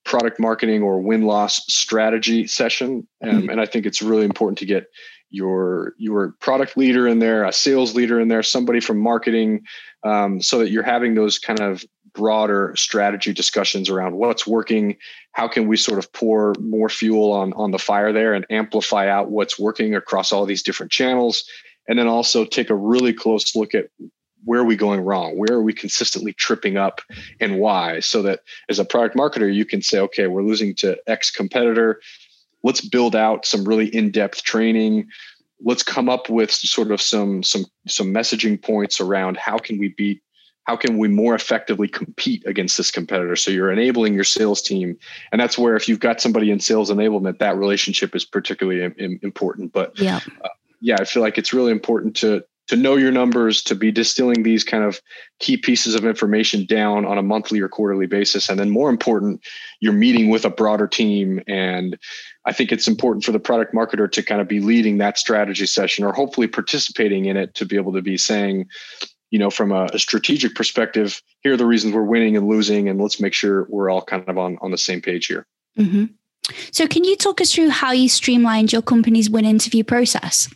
product 0.04 0.40
marketing 0.40 0.82
or 0.82 1.00
win 1.00 1.22
loss 1.22 1.64
strategy 1.66 2.46
session. 2.46 3.06
Um, 3.22 3.30
mm-hmm. 3.30 3.50
And 3.50 3.60
I 3.60 3.66
think 3.66 3.86
it's 3.86 4.02
really 4.02 4.24
important 4.24 4.58
to 4.58 4.66
get 4.66 4.86
your 5.30 5.94
your 5.96 6.34
product 6.40 6.76
leader 6.76 7.08
in 7.08 7.18
there, 7.18 7.44
a 7.44 7.52
sales 7.52 7.94
leader 7.94 8.20
in 8.20 8.28
there, 8.28 8.42
somebody 8.42 8.80
from 8.80 8.98
marketing, 8.98 9.64
um, 10.02 10.42
so 10.42 10.58
that 10.58 10.70
you're 10.70 10.82
having 10.82 11.14
those 11.14 11.38
kind 11.38 11.60
of 11.60 11.84
broader 12.14 12.74
strategy 12.76 13.32
discussions 13.32 13.88
around 13.88 14.14
what's 14.14 14.46
working 14.46 14.96
how 15.32 15.48
can 15.48 15.66
we 15.66 15.76
sort 15.76 15.98
of 15.98 16.12
pour 16.12 16.54
more 16.60 16.88
fuel 16.88 17.32
on 17.32 17.52
on 17.54 17.70
the 17.70 17.78
fire 17.78 18.12
there 18.12 18.34
and 18.34 18.46
amplify 18.50 19.08
out 19.08 19.30
what's 19.30 19.58
working 19.58 19.94
across 19.94 20.32
all 20.32 20.46
these 20.46 20.62
different 20.62 20.92
channels? 20.92 21.44
And 21.88 21.98
then 21.98 22.06
also 22.06 22.44
take 22.44 22.70
a 22.70 22.74
really 22.74 23.12
close 23.12 23.56
look 23.56 23.74
at 23.74 23.86
where 24.44 24.60
are 24.60 24.64
we 24.64 24.76
going 24.76 25.00
wrong? 25.00 25.38
Where 25.38 25.56
are 25.56 25.62
we 25.62 25.72
consistently 25.72 26.32
tripping 26.32 26.76
up 26.76 27.00
and 27.40 27.58
why? 27.58 28.00
So 28.00 28.22
that 28.22 28.40
as 28.68 28.78
a 28.78 28.84
product 28.84 29.16
marketer 29.16 29.52
you 29.52 29.64
can 29.64 29.82
say 29.82 29.98
okay 30.00 30.26
we're 30.26 30.42
losing 30.42 30.74
to 30.76 30.98
x 31.06 31.30
competitor. 31.30 32.00
Let's 32.62 32.80
build 32.80 33.16
out 33.16 33.44
some 33.44 33.64
really 33.64 33.88
in-depth 33.88 34.44
training. 34.44 35.08
Let's 35.64 35.82
come 35.82 36.08
up 36.08 36.28
with 36.28 36.50
sort 36.50 36.90
of 36.90 37.00
some 37.00 37.42
some 37.42 37.64
some 37.88 38.12
messaging 38.12 38.60
points 38.60 39.00
around 39.00 39.36
how 39.38 39.58
can 39.58 39.78
we 39.78 39.94
beat 39.96 40.22
how 40.64 40.76
can 40.76 40.98
we 40.98 41.08
more 41.08 41.34
effectively 41.34 41.88
compete 41.88 42.44
against 42.46 42.76
this 42.76 42.90
competitor? 42.90 43.36
So 43.36 43.50
you're 43.50 43.72
enabling 43.72 44.14
your 44.14 44.24
sales 44.24 44.62
team 44.62 44.96
and 45.32 45.40
that's 45.40 45.58
where 45.58 45.76
if 45.76 45.88
you've 45.88 46.00
got 46.00 46.20
somebody 46.20 46.50
in 46.50 46.60
sales 46.60 46.90
enablement 46.90 47.38
that 47.38 47.56
relationship 47.56 48.14
is 48.14 48.24
particularly 48.24 48.92
important. 49.22 49.72
But 49.72 49.98
yeah. 49.98 50.20
uh, 50.44 50.48
yeah 50.82 50.96
i 51.00 51.04
feel 51.04 51.22
like 51.22 51.38
it's 51.38 51.54
really 51.54 51.72
important 51.72 52.14
to 52.16 52.42
to 52.68 52.76
know 52.76 52.96
your 52.96 53.10
numbers 53.10 53.60
to 53.62 53.74
be 53.74 53.90
distilling 53.90 54.44
these 54.44 54.62
kind 54.62 54.84
of 54.84 55.00
key 55.40 55.56
pieces 55.56 55.94
of 55.94 56.04
information 56.04 56.64
down 56.64 57.04
on 57.04 57.18
a 57.18 57.22
monthly 57.22 57.60
or 57.60 57.68
quarterly 57.68 58.06
basis 58.06 58.48
and 58.48 58.58
then 58.58 58.70
more 58.70 58.88
important 58.88 59.40
you're 59.80 59.92
meeting 59.92 60.30
with 60.30 60.44
a 60.44 60.50
broader 60.50 60.86
team. 60.86 61.40
And 61.48 61.98
i 62.44 62.52
think 62.52 62.70
it's 62.70 62.88
important 62.88 63.24
for 63.24 63.32
the 63.32 63.40
product 63.40 63.74
marketer 63.74 64.10
to 64.10 64.22
kind 64.22 64.40
of 64.40 64.48
be 64.48 64.60
leading 64.60 64.98
that 64.98 65.18
strategy 65.18 65.66
session 65.66 66.04
or 66.04 66.12
hopefully 66.12 66.46
participating 66.46 67.24
in 67.24 67.36
it 67.36 67.54
to 67.54 67.64
be 67.64 67.76
able 67.76 67.92
to 67.94 68.02
be 68.02 68.16
saying 68.16 68.66
you 69.32 69.38
know, 69.38 69.50
from 69.50 69.72
a, 69.72 69.86
a, 69.94 69.98
strategic 69.98 70.54
perspective, 70.54 71.22
here 71.40 71.54
are 71.54 71.56
the 71.56 71.66
reasons 71.66 71.94
we're 71.94 72.02
winning 72.02 72.36
and 72.36 72.46
losing, 72.46 72.86
and 72.88 73.00
let's 73.00 73.18
make 73.18 73.32
sure 73.32 73.66
we're 73.70 73.88
all 73.88 74.02
kind 74.02 74.28
of 74.28 74.36
on, 74.36 74.58
on 74.60 74.70
the 74.70 74.78
same 74.78 75.00
page 75.00 75.26
here. 75.26 75.46
Mm-hmm. 75.78 76.04
So, 76.70 76.86
can 76.86 77.02
you 77.02 77.16
talk 77.16 77.40
us 77.40 77.52
through 77.52 77.70
how 77.70 77.92
you 77.92 78.10
streamlined 78.10 78.74
your 78.74 78.82
company's 78.82 79.30
win 79.30 79.46
interview 79.46 79.84
process? 79.84 80.52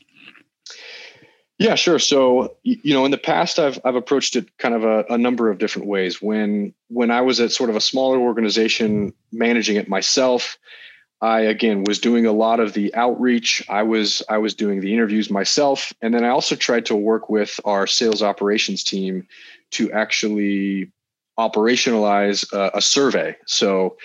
Yeah, 1.58 1.74
sure. 1.74 1.98
So, 1.98 2.58
you 2.64 2.92
know, 2.92 3.06
in 3.06 3.12
the 3.12 3.18
past, 3.18 3.58
I've 3.58 3.80
I've 3.82 3.94
approached 3.94 4.36
it 4.36 4.58
kind 4.58 4.74
of 4.74 4.84
a, 4.84 5.06
a 5.08 5.16
number 5.16 5.50
of 5.50 5.56
different 5.56 5.88
ways. 5.88 6.20
When 6.20 6.74
when 6.88 7.10
I 7.10 7.22
was 7.22 7.40
at 7.40 7.52
sort 7.52 7.70
of 7.70 7.76
a 7.76 7.80
smaller 7.80 8.18
organization, 8.18 9.14
managing 9.32 9.76
it 9.76 9.88
myself, 9.88 10.58
I 11.20 11.40
again 11.40 11.84
was 11.84 11.98
doing 11.98 12.26
a 12.26 12.32
lot 12.32 12.60
of 12.60 12.74
the 12.74 12.94
outreach. 12.94 13.62
I 13.68 13.82
was 13.82 14.22
I 14.28 14.38
was 14.38 14.54
doing 14.54 14.80
the 14.80 14.92
interviews 14.92 15.30
myself, 15.30 15.92
and 16.02 16.12
then 16.12 16.24
I 16.24 16.28
also 16.28 16.54
tried 16.56 16.86
to 16.86 16.96
work 16.96 17.30
with 17.30 17.58
our 17.64 17.86
sales 17.86 18.22
operations 18.22 18.84
team 18.84 19.26
to 19.72 19.90
actually 19.92 20.92
operationalize 21.38 22.50
a, 22.52 22.78
a 22.78 22.82
survey. 22.82 23.36
So 23.46 23.96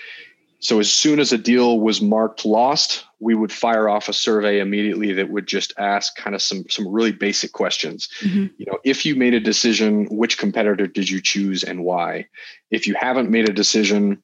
so 0.62 0.80
as 0.80 0.94
soon 0.94 1.20
as 1.20 1.34
a 1.34 1.40
deal 1.40 1.80
was 1.80 2.02
marked 2.02 2.46
lost, 2.46 3.06
we 3.20 3.34
would 3.34 3.52
fire 3.52 3.90
off 3.90 4.08
a 4.08 4.14
survey 4.14 4.60
immediately 4.60 5.12
that 5.14 5.32
would 5.32 5.48
just 5.48 5.74
ask 5.78 6.16
kind 6.16 6.36
of 6.36 6.42
some 6.42 6.66
some 6.70 6.88
really 6.88 7.12
basic 7.12 7.52
questions. 7.52 8.08
Mm-hmm. 8.22 8.46
You 8.58 8.66
know, 8.68 8.78
if 8.86 9.06
you 9.06 9.16
made 9.16 9.34
a 9.34 9.40
decision, 9.40 10.06
which 10.12 10.38
competitor 10.38 10.88
did 10.88 11.10
you 11.10 11.20
choose 11.20 11.64
and 11.64 11.84
why? 11.84 12.28
If 12.70 12.88
you 12.88 12.94
haven't 12.94 13.32
made 13.32 13.50
a 13.50 13.54
decision, 13.54 14.22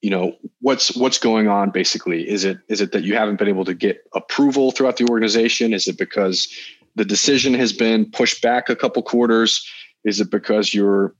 you 0.00 0.10
know 0.10 0.36
what's 0.60 0.96
what's 0.96 1.18
going 1.18 1.48
on 1.48 1.70
basically? 1.70 2.28
Is 2.28 2.44
it 2.44 2.58
is 2.68 2.80
it 2.80 2.92
that 2.92 3.04
you 3.04 3.14
haven't 3.14 3.36
been 3.36 3.48
able 3.48 3.64
to 3.64 3.74
get 3.74 4.02
approval 4.14 4.70
throughout 4.70 4.96
the 4.96 5.06
organization? 5.10 5.72
Is 5.72 5.86
it 5.88 5.98
because 5.98 6.48
the 6.94 7.04
decision 7.04 7.54
has 7.54 7.72
been 7.72 8.10
pushed 8.10 8.42
back 8.42 8.68
a 8.68 8.76
couple 8.76 9.02
quarters? 9.02 9.66
Is 10.04 10.20
it 10.20 10.30
because 10.30 10.72
you're 10.72 11.14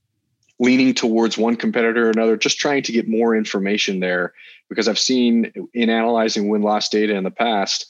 leaning 0.59 0.93
towards 0.93 1.37
one 1.37 1.55
competitor 1.55 2.07
or 2.07 2.11
another? 2.11 2.37
Just 2.37 2.57
trying 2.57 2.83
to 2.83 2.91
get 2.91 3.07
more 3.07 3.35
information 3.35 3.99
there 3.99 4.33
because 4.69 4.87
i've 4.87 4.99
seen 4.99 5.51
in 5.73 5.89
analyzing 5.89 6.47
win 6.47 6.61
loss 6.61 6.87
data 6.87 7.15
in 7.15 7.23
the 7.23 7.31
past 7.31 7.87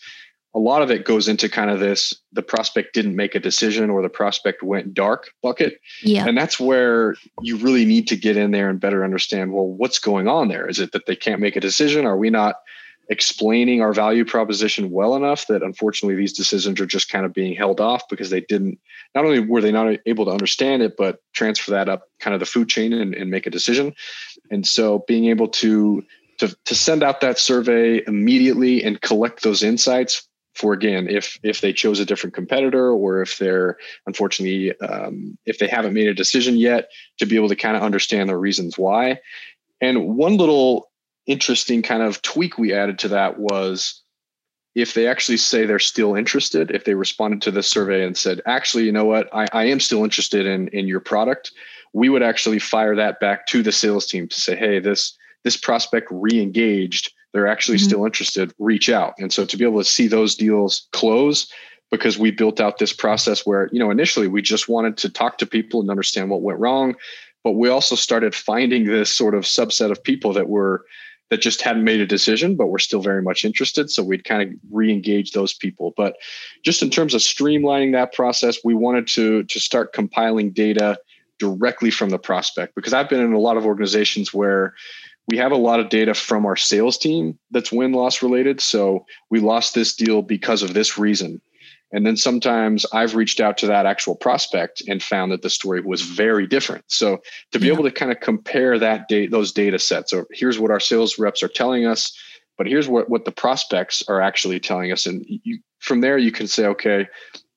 a 0.56 0.60
lot 0.60 0.82
of 0.82 0.90
it 0.90 1.06
goes 1.06 1.28
into 1.28 1.48
kind 1.48 1.70
of 1.70 1.80
this 1.80 2.14
the 2.34 2.42
prospect 2.42 2.94
didn't 2.94 3.16
make 3.16 3.36
a 3.36 3.40
decision 3.40 3.90
or 3.90 4.02
the 4.02 4.10
prospect 4.10 4.64
went 4.64 4.94
dark 4.94 5.32
bucket. 5.44 5.80
Yeah. 6.02 6.26
And 6.28 6.38
that's 6.38 6.60
where 6.60 7.16
you 7.42 7.58
really 7.58 7.86
need 7.86 8.08
to 8.08 8.16
get 8.16 8.36
in 8.36 8.52
there 8.52 8.70
and 8.70 8.80
better 8.80 9.04
understand 9.04 9.54
well 9.54 9.68
what's 9.68 10.00
going 10.00 10.28
on 10.28 10.48
there? 10.48 10.68
Is 10.68 10.80
it 10.80 10.92
that 10.94 11.06
they 11.06 11.16
can't 11.16 11.42
make 11.42 11.56
a 11.56 11.62
decision? 11.62 12.06
Are 12.06 12.18
we 12.18 12.30
not 12.30 12.56
explaining 13.10 13.82
our 13.82 13.92
value 13.92 14.24
proposition 14.24 14.92
well 14.92 15.16
enough 15.16 15.48
that 15.48 15.64
unfortunately 15.64 16.16
these 16.16 16.34
decisions 16.34 16.80
are 16.80 16.86
just 16.86 17.10
kind 17.10 17.26
of 17.26 17.34
being 17.34 17.56
held 17.56 17.82
off 17.82 18.08
because 18.08 18.30
they 18.30 18.42
didn't 18.42 18.80
not 19.16 19.26
only 19.26 19.40
were 19.40 19.62
they 19.62 19.72
not 19.72 19.98
able 20.06 20.26
to 20.26 20.32
understand 20.32 20.84
it 20.84 20.96
but 20.96 21.20
transfer 21.34 21.72
that 21.72 21.90
up 21.90 22.04
kind 22.20 22.36
of 22.36 22.40
the 22.40 22.46
food 22.46 22.70
chain 22.70 22.94
and, 22.94 23.16
and 23.16 23.32
make 23.32 23.48
a 23.48 23.50
decision. 23.50 23.94
And 24.52 24.66
so 24.66 25.04
being 25.08 25.26
able 25.26 25.48
to 25.48 26.04
to, 26.38 26.56
to 26.66 26.76
send 26.76 27.04
out 27.04 27.20
that 27.20 27.38
survey 27.38 28.02
immediately 28.08 28.82
and 28.84 29.02
collect 29.02 29.44
those 29.44 29.62
insights 29.62 30.29
for 30.56 30.74
again 30.74 31.08
if 31.08 31.40
if 31.44 31.62
they 31.62 31.72
chose 31.72 32.00
a 32.00 32.06
different 32.06 32.34
competitor 32.34 32.92
or 32.92 33.22
if 33.22 33.38
they're 33.38 33.78
unfortunately 34.08 34.78
um, 34.82 35.38
if 35.46 35.60
they 35.60 35.68
haven't 35.68 35.94
made 35.94 36.08
a 36.08 36.14
decision 36.14 36.58
yet 36.58 36.90
to 37.18 37.26
be 37.26 37.36
able 37.36 37.50
to 37.50 37.56
kind 37.56 37.78
of 37.78 37.84
understand 37.84 38.30
the 38.30 38.38
reasons 38.38 38.78
why. 38.78 39.20
And 39.82 40.18
one 40.18 40.38
little 40.38 40.92
interesting 41.26 41.82
kind 41.82 42.04
of 42.04 42.22
tweak 42.22 42.58
we 42.58 42.74
added 42.74 43.00
to 43.00 43.08
that 43.10 43.40
was 43.40 44.02
if 44.76 44.94
they 44.94 45.08
actually 45.08 45.38
say 45.38 45.66
they're 45.66 45.80
still 45.80 46.16
interested 46.16 46.72
if 46.72 46.86
they 46.86 46.94
responded 46.96 47.42
to 47.44 47.52
this 47.52 47.70
survey 47.70 48.04
and 48.06 48.18
said 48.18 48.42
actually 48.46 48.84
you 48.84 48.92
know 48.92 49.06
what? 49.06 49.30
I, 49.34 49.46
I 49.54 49.66
am 49.66 49.80
still 49.80 50.04
interested 50.04 50.46
in 50.46 50.68
in 50.70 50.88
your 50.88 51.00
product 51.00 51.52
we 51.94 52.10
would 52.10 52.22
actually 52.22 52.60
fire 52.60 52.96
that 52.96 53.20
back 53.20 53.48
to 53.48 53.64
the 53.64 53.72
sales 53.72 54.06
team 54.06 54.28
to 54.28 54.40
say 54.40 54.56
hey 54.56 54.80
this 54.80 55.18
this 55.44 55.56
prospect 55.56 56.08
re-engaged 56.12 57.14
they're 57.34 57.48
actually 57.48 57.78
mm-hmm. 57.78 57.88
still 57.88 58.06
interested, 58.06 58.54
reach 58.60 58.89
out. 58.89 59.13
And 59.20 59.32
so 59.32 59.46
to 59.46 59.58
be 59.58 59.65
able 59.65 59.80
to 59.80 59.89
see 59.89 60.08
those 60.08 60.36
deals 60.36 60.88
close 60.92 61.52
because 61.92 62.18
we 62.18 62.32
built 62.32 62.60
out 62.60 62.78
this 62.78 62.94
process 62.94 63.46
where, 63.46 63.70
you 63.72 63.80
know, 63.80 63.92
initially 63.92 64.28
we 64.28 64.42
just 64.42 64.70
wanted 64.70 64.98
to 64.98 65.10
talk 65.10 65.38
to 65.39 65.46
people 65.46 65.82
and 65.82 65.89
understand 65.89 66.30
what 66.30 66.42
went 66.42 66.60
wrong, 66.60 66.96
but 67.44 67.54
we 67.54 67.70
also 67.70 67.96
started 67.96 68.36
finding 68.36 68.86
this 68.86 69.10
sort 69.10 69.36
of 69.36 69.44
subset 69.44 69.92
of 69.92 70.04
people 70.04 70.34
that 70.34 70.50
were 70.50 70.86
that 71.30 71.42
just 71.42 71.62
hadn't 71.62 71.84
made 71.84 72.02
a 72.02 72.08
decision 72.08 72.56
but 72.56 72.68
were 72.68 72.80
still 72.80 73.02
very 73.02 73.22
much 73.22 73.46
interested 73.46 73.89
so 73.89 74.04
we'd 74.04 74.24
kind 74.24 74.42
of 74.42 74.58
re-engage 74.72 75.32
those 75.32 75.54
people 75.54 75.94
but 75.96 76.15
just 76.63 76.82
in 76.82 76.89
terms 76.89 77.13
of 77.13 77.22
streamlining 77.22 77.92
that 77.92 78.13
process 78.13 78.58
we 78.63 78.74
wanted 78.74 79.08
to 79.08 79.44
to 79.44 79.60
start 79.60 79.94
compiling 79.94 80.52
data 80.52 80.98
directly 81.38 81.92
from 81.92 82.10
the 82.10 82.18
prospect 82.18 82.74
because 82.76 82.94
i've 82.94 83.10
been 83.10 83.22
in 83.22 83.34
a 83.34 83.39
lot 83.39 83.58
of 83.58 83.65
organizations 83.65 84.34
where 84.34 84.74
we 85.30 85.38
have 85.38 85.52
a 85.52 85.58
lot 85.58 85.80
of 85.80 85.89
data 85.89 86.15
from 86.15 86.46
our 86.46 86.56
sales 86.56 86.98
team 86.98 87.38
that's 87.52 87.72
win 87.72 87.92
loss 87.92 88.24
related. 88.24 88.60
So 88.60 89.06
we 89.30 89.39
lost 89.39 89.76
this 89.76 89.96
deal 89.96 90.24
because 90.24 90.63
of 90.63 90.74
this 90.74 90.98
reason. 90.98 91.39
And 91.92 92.06
then 92.06 92.18
sometimes 92.18 92.86
I've 92.94 93.15
reached 93.15 93.39
out 93.39 93.58
to 93.60 93.68
that 93.68 93.86
actual 93.86 94.15
prospect 94.15 94.82
and 94.88 95.02
found 95.02 95.32
that 95.32 95.42
the 95.44 95.50
story 95.50 95.82
was 95.82 96.02
very 96.02 96.48
different. 96.48 96.84
So 96.88 97.20
to 97.52 97.60
be 97.60 97.68
yeah. 97.68 97.74
able 97.74 97.84
to 97.84 97.92
kind 97.92 98.12
of 98.12 98.20
compare 98.20 98.78
that 98.80 99.08
date, 99.08 99.32
those 99.32 99.52
data 99.52 99.80
sets, 99.80 100.13
or 100.13 100.26
here's 100.32 100.60
what 100.60 100.72
our 100.72 100.80
sales 100.80 101.20
reps 101.20 101.44
are 101.44 101.48
telling 101.48 101.86
us, 101.86 102.15
but 102.58 102.68
here's 102.68 102.88
what, 102.88 103.10
what 103.10 103.26
the 103.26 103.32
prospects 103.32 104.04
are 104.08 104.22
actually 104.22 104.60
telling 104.60 104.92
us. 104.92 105.06
And 105.06 105.24
you, 105.28 105.60
from 105.80 106.02
there, 106.02 106.18
you 106.18 106.32
can 106.32 106.48
say, 106.48 106.65
okay, 106.68 107.08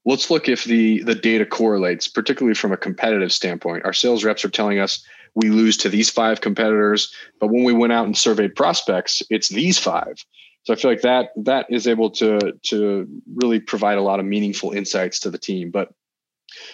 let's 0.05 0.31
look 0.31 0.49
if 0.49 0.65
the 0.65 1.03
the 1.03 1.15
data 1.15 1.47
correlates, 1.47 2.09
particularly 2.09 2.55
from 2.55 2.73
a 2.73 2.77
competitive 2.77 3.33
standpoint. 3.33 3.85
Our 3.85 3.93
sales 3.93 4.25
reps 4.25 4.45
are 4.45 4.51
telling 4.51 4.79
us 4.79 5.05
we 5.35 5.51
lose 5.51 5.77
to 5.79 5.89
these 5.89 6.11
five 6.11 6.41
competitors. 6.41 7.13
But 7.41 7.49
when 7.49 7.65
we 7.65 7.73
went 7.73 7.93
out 7.93 8.07
and 8.07 8.17
surveyed 8.17 8.55
prospects, 8.55 9.23
it's 9.31 9.49
these 9.49 9.79
five. 9.79 10.25
So 10.65 10.73
I 10.73 10.77
feel 10.77 10.91
like 10.91 11.03
that 11.03 11.31
that 11.37 11.67
is 11.71 11.87
able 11.87 12.11
to 12.11 12.53
to 12.65 13.09
really 13.35 13.61
provide 13.61 13.99
a 13.99 14.03
lot 14.03 14.21
of 14.21 14.27
meaningful 14.27 14.73
insights 14.73 15.19
to 15.21 15.31
the 15.31 15.39
team. 15.39 15.71
But 15.71 15.93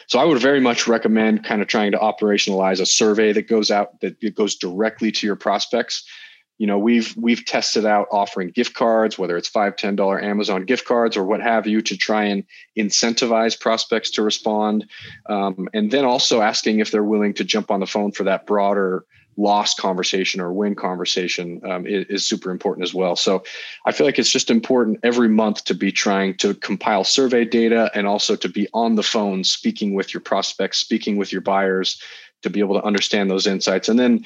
so 0.09 0.19
I 0.19 0.25
would 0.25 0.39
very 0.41 0.61
much 0.61 0.87
recommend 0.87 1.45
kind 1.45 1.63
of 1.63 1.69
trying 1.69 1.93
to 1.93 1.99
operationalize 1.99 2.81
a 2.81 2.87
survey 2.87 3.33
that 3.33 3.49
goes 3.49 3.71
out 3.71 4.01
that 4.01 4.35
goes 4.35 4.57
directly 4.57 5.13
to 5.13 5.27
your 5.27 5.37
prospects 5.37 6.05
you 6.59 6.67
know 6.67 6.79
we've 6.79 7.17
we've 7.17 7.45
tested 7.45 7.87
out 7.87 8.07
offering 8.11 8.51
gift 8.51 8.75
cards 8.75 9.19
whether 9.19 9.37
it's 9.37 9.49
five 9.49 9.77
ten 9.77 9.97
dollar 9.97 10.23
amazon 10.23 10.65
gift 10.65 10.85
cards 10.85 11.17
or 11.17 11.25
what 11.25 11.41
have 11.41 11.67
you 11.67 11.81
to 11.81 11.97
try 11.97 12.25
and 12.25 12.45
incentivize 12.77 13.59
prospects 13.59 14.11
to 14.13 14.23
respond. 14.23 14.87
Um, 15.29 15.69
and 15.75 15.91
then 15.91 16.05
also 16.05 16.41
asking 16.41 16.81
if 16.81 16.91
they're 16.91 17.05
willing 17.05 17.35
to 17.35 17.45
jump 17.45 17.71
on 17.71 17.81
the 17.81 17.87
phone 17.87 18.13
for 18.13 18.25
that 18.25 18.47
broader 18.47 19.05
loss 19.37 19.75
conversation 19.75 20.41
or 20.41 20.53
win 20.53 20.75
conversation 20.75 21.61
um, 21.65 21.87
is, 21.87 22.05
is, 22.07 22.27
super 22.27 22.51
important 22.51 22.83
as 22.83 22.93
well. 22.93 23.15
So 23.15 23.45
i 23.87 23.93
feel 23.93 24.05
like 24.05 24.19
it's 24.19 24.33
just 24.33 24.51
important 24.51 24.99
every 25.05 25.29
month 25.29 25.65
to 25.67 25.75
be 25.75 25.93
trying 25.93 26.37
to 26.39 26.55
compile 26.55 27.05
survey 27.05 27.45
data 27.45 27.89
and 27.95 28.09
also 28.09 28.35
to 28.35 28.49
be 28.49 28.67
on 28.75 28.97
the 28.97 29.03
phone 29.05 29.45
speaking 29.45 29.95
with 29.95 30.13
your 30.13 30.21
prospects 30.21 30.79
speaking 30.79 31.19
with 31.19 31.31
your 31.31 31.41
buyers 31.41 32.03
to 32.43 32.51
be 32.51 32.61
able 32.61 32.75
to 32.75 32.85
understand 32.85 33.31
those 33.31 33.47
insights. 33.47 33.89
And 33.89 33.99
then 33.99 34.25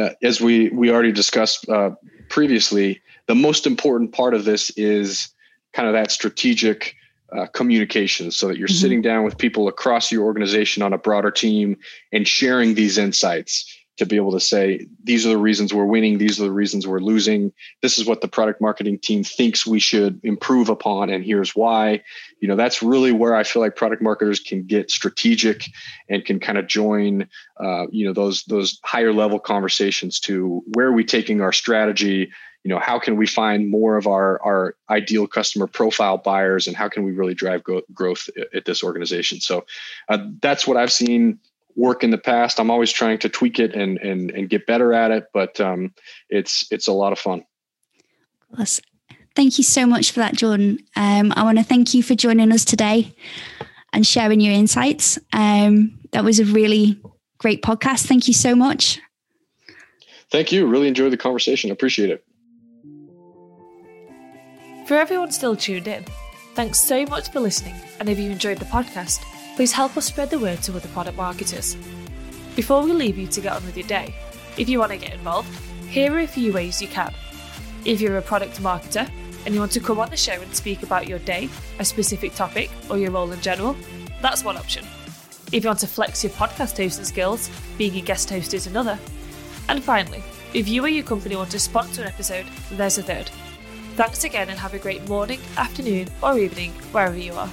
uh, 0.00 0.14
as 0.22 0.40
we 0.40 0.68
we 0.70 0.90
already 0.90 1.12
discussed 1.12 1.68
uh, 1.68 1.90
previously, 2.28 3.00
the 3.26 3.34
most 3.34 3.66
important 3.66 4.12
part 4.12 4.34
of 4.34 4.44
this 4.44 4.70
is 4.70 5.28
kind 5.72 5.86
of 5.88 5.94
that 5.94 6.10
strategic 6.10 6.96
uh, 7.36 7.46
communication, 7.46 8.30
so 8.30 8.48
that 8.48 8.58
you're 8.58 8.68
mm-hmm. 8.68 8.74
sitting 8.74 9.02
down 9.02 9.24
with 9.24 9.38
people 9.38 9.68
across 9.68 10.10
your 10.10 10.24
organization 10.24 10.82
on 10.82 10.92
a 10.92 10.98
broader 10.98 11.30
team 11.30 11.76
and 12.12 12.26
sharing 12.26 12.74
these 12.74 12.98
insights 12.98 13.79
to 14.00 14.06
be 14.06 14.16
able 14.16 14.32
to 14.32 14.40
say 14.40 14.86
these 15.04 15.26
are 15.26 15.28
the 15.28 15.38
reasons 15.38 15.74
we're 15.74 15.84
winning. 15.84 16.16
These 16.16 16.40
are 16.40 16.44
the 16.44 16.50
reasons 16.50 16.86
we're 16.86 17.00
losing. 17.00 17.52
This 17.82 17.98
is 17.98 18.06
what 18.06 18.22
the 18.22 18.28
product 18.28 18.58
marketing 18.58 18.98
team 18.98 19.22
thinks 19.22 19.66
we 19.66 19.78
should 19.78 20.18
improve 20.24 20.70
upon 20.70 21.10
and 21.10 21.22
here's 21.22 21.54
why. 21.54 22.02
You 22.40 22.48
know 22.48 22.56
that's 22.56 22.82
really 22.82 23.12
where 23.12 23.36
i 23.36 23.44
feel 23.44 23.60
like 23.60 23.76
product 23.76 24.00
marketers 24.00 24.40
can 24.40 24.62
get 24.64 24.90
strategic 24.90 25.64
and 26.08 26.24
can 26.24 26.40
kind 26.40 26.56
of 26.56 26.66
join 26.66 27.28
uh, 27.62 27.86
you 27.90 28.06
know 28.06 28.14
those 28.14 28.44
those 28.44 28.80
higher 28.82 29.12
level 29.12 29.38
conversations 29.38 30.18
to 30.20 30.62
where 30.72 30.86
are 30.86 30.92
we 30.92 31.04
taking 31.04 31.42
our 31.42 31.52
strategy? 31.52 32.32
You 32.64 32.70
know 32.70 32.78
how 32.78 32.98
can 32.98 33.16
we 33.16 33.26
find 33.26 33.68
more 33.68 33.98
of 33.98 34.06
our 34.06 34.40
our 34.42 34.74
ideal 34.88 35.26
customer 35.26 35.66
profile 35.66 36.16
buyers 36.16 36.66
and 36.66 36.74
how 36.74 36.88
can 36.88 37.02
we 37.02 37.12
really 37.12 37.34
drive 37.34 37.62
go- 37.62 37.82
growth 37.92 38.30
at 38.54 38.64
this 38.64 38.82
organization? 38.82 39.40
So 39.40 39.66
uh, 40.08 40.18
that's 40.40 40.66
what 40.66 40.76
i've 40.78 40.92
seen 40.92 41.38
work 41.76 42.04
in 42.04 42.10
the 42.10 42.18
past. 42.18 42.58
I'm 42.58 42.70
always 42.70 42.92
trying 42.92 43.18
to 43.18 43.28
tweak 43.28 43.58
it 43.58 43.74
and 43.74 43.98
and 43.98 44.30
and 44.30 44.48
get 44.48 44.66
better 44.66 44.92
at 44.92 45.10
it 45.10 45.24
but 45.32 45.60
um, 45.60 45.94
it's 46.28 46.66
it's 46.70 46.88
a 46.88 46.92
lot 46.92 47.12
of 47.12 47.18
fun. 47.18 47.44
Plus, 48.54 48.80
thank 49.36 49.58
you 49.58 49.64
so 49.64 49.86
much 49.86 50.10
for 50.10 50.20
that 50.20 50.34
jordan. 50.34 50.78
Um, 50.96 51.32
i 51.36 51.42
want 51.42 51.58
to 51.58 51.64
thank 51.64 51.94
you 51.94 52.02
for 52.02 52.14
joining 52.14 52.52
us 52.52 52.64
today 52.64 53.14
and 53.92 54.06
sharing 54.06 54.40
your 54.40 54.54
insights. 54.54 55.18
Um, 55.32 55.98
that 56.12 56.24
was 56.24 56.40
a 56.40 56.44
really 56.44 57.00
great 57.38 57.62
podcast. 57.62 58.06
Thank 58.06 58.28
you 58.28 58.34
so 58.34 58.54
much. 58.54 59.00
Thank 60.30 60.52
you. 60.52 60.66
Really 60.66 60.88
enjoyed 60.88 61.12
the 61.12 61.16
conversation. 61.16 61.70
Appreciate 61.70 62.10
it. 62.10 62.24
For 64.86 64.96
everyone 64.96 65.32
still 65.32 65.56
tuned 65.56 65.88
in, 65.88 66.04
thanks 66.54 66.80
so 66.80 67.04
much 67.06 67.30
for 67.30 67.40
listening. 67.40 67.74
And 67.98 68.08
if 68.08 68.18
you 68.18 68.30
enjoyed 68.30 68.58
the 68.58 68.64
podcast, 68.66 69.24
please 69.60 69.72
help 69.72 69.94
us 69.98 70.06
spread 70.06 70.30
the 70.30 70.38
word 70.38 70.62
to 70.62 70.74
other 70.74 70.88
product 70.88 71.18
marketers. 71.18 71.76
Before 72.56 72.82
we 72.82 72.92
leave 72.92 73.18
you 73.18 73.26
to 73.26 73.42
get 73.42 73.52
on 73.52 73.62
with 73.66 73.76
your 73.76 73.86
day, 73.86 74.14
if 74.56 74.70
you 74.70 74.78
want 74.78 74.90
to 74.90 74.96
get 74.96 75.12
involved, 75.12 75.54
here 75.86 76.14
are 76.14 76.20
a 76.20 76.26
few 76.26 76.50
ways 76.50 76.80
you 76.80 76.88
can. 76.88 77.12
If 77.84 78.00
you're 78.00 78.16
a 78.16 78.22
product 78.22 78.58
marketer 78.62 79.06
and 79.44 79.52
you 79.52 79.60
want 79.60 79.72
to 79.72 79.80
come 79.80 80.00
on 80.00 80.08
the 80.08 80.16
show 80.16 80.40
and 80.40 80.56
speak 80.56 80.82
about 80.82 81.06
your 81.06 81.18
day, 81.18 81.50
a 81.78 81.84
specific 81.84 82.34
topic, 82.34 82.70
or 82.88 82.96
your 82.96 83.10
role 83.10 83.30
in 83.32 83.40
general, 83.42 83.76
that's 84.22 84.42
one 84.42 84.56
option. 84.56 84.82
If 85.52 85.62
you 85.62 85.68
want 85.68 85.80
to 85.80 85.86
flex 85.86 86.24
your 86.24 86.32
podcast 86.32 86.78
hosting 86.78 87.04
skills, 87.04 87.50
being 87.76 87.94
a 87.96 88.00
guest 88.00 88.30
host 88.30 88.54
is 88.54 88.66
another. 88.66 88.98
And 89.68 89.84
finally, 89.84 90.22
if 90.54 90.68
you 90.68 90.82
or 90.86 90.88
your 90.88 91.04
company 91.04 91.36
want 91.36 91.50
to 91.50 91.58
sponsor 91.58 92.00
an 92.00 92.08
episode, 92.08 92.46
there's 92.70 92.96
a 92.96 93.02
third. 93.02 93.30
Thanks 93.96 94.24
again 94.24 94.48
and 94.48 94.58
have 94.58 94.72
a 94.72 94.78
great 94.78 95.06
morning, 95.06 95.40
afternoon, 95.58 96.08
or 96.22 96.38
evening, 96.38 96.72
wherever 96.92 97.18
you 97.18 97.34
are. 97.34 97.50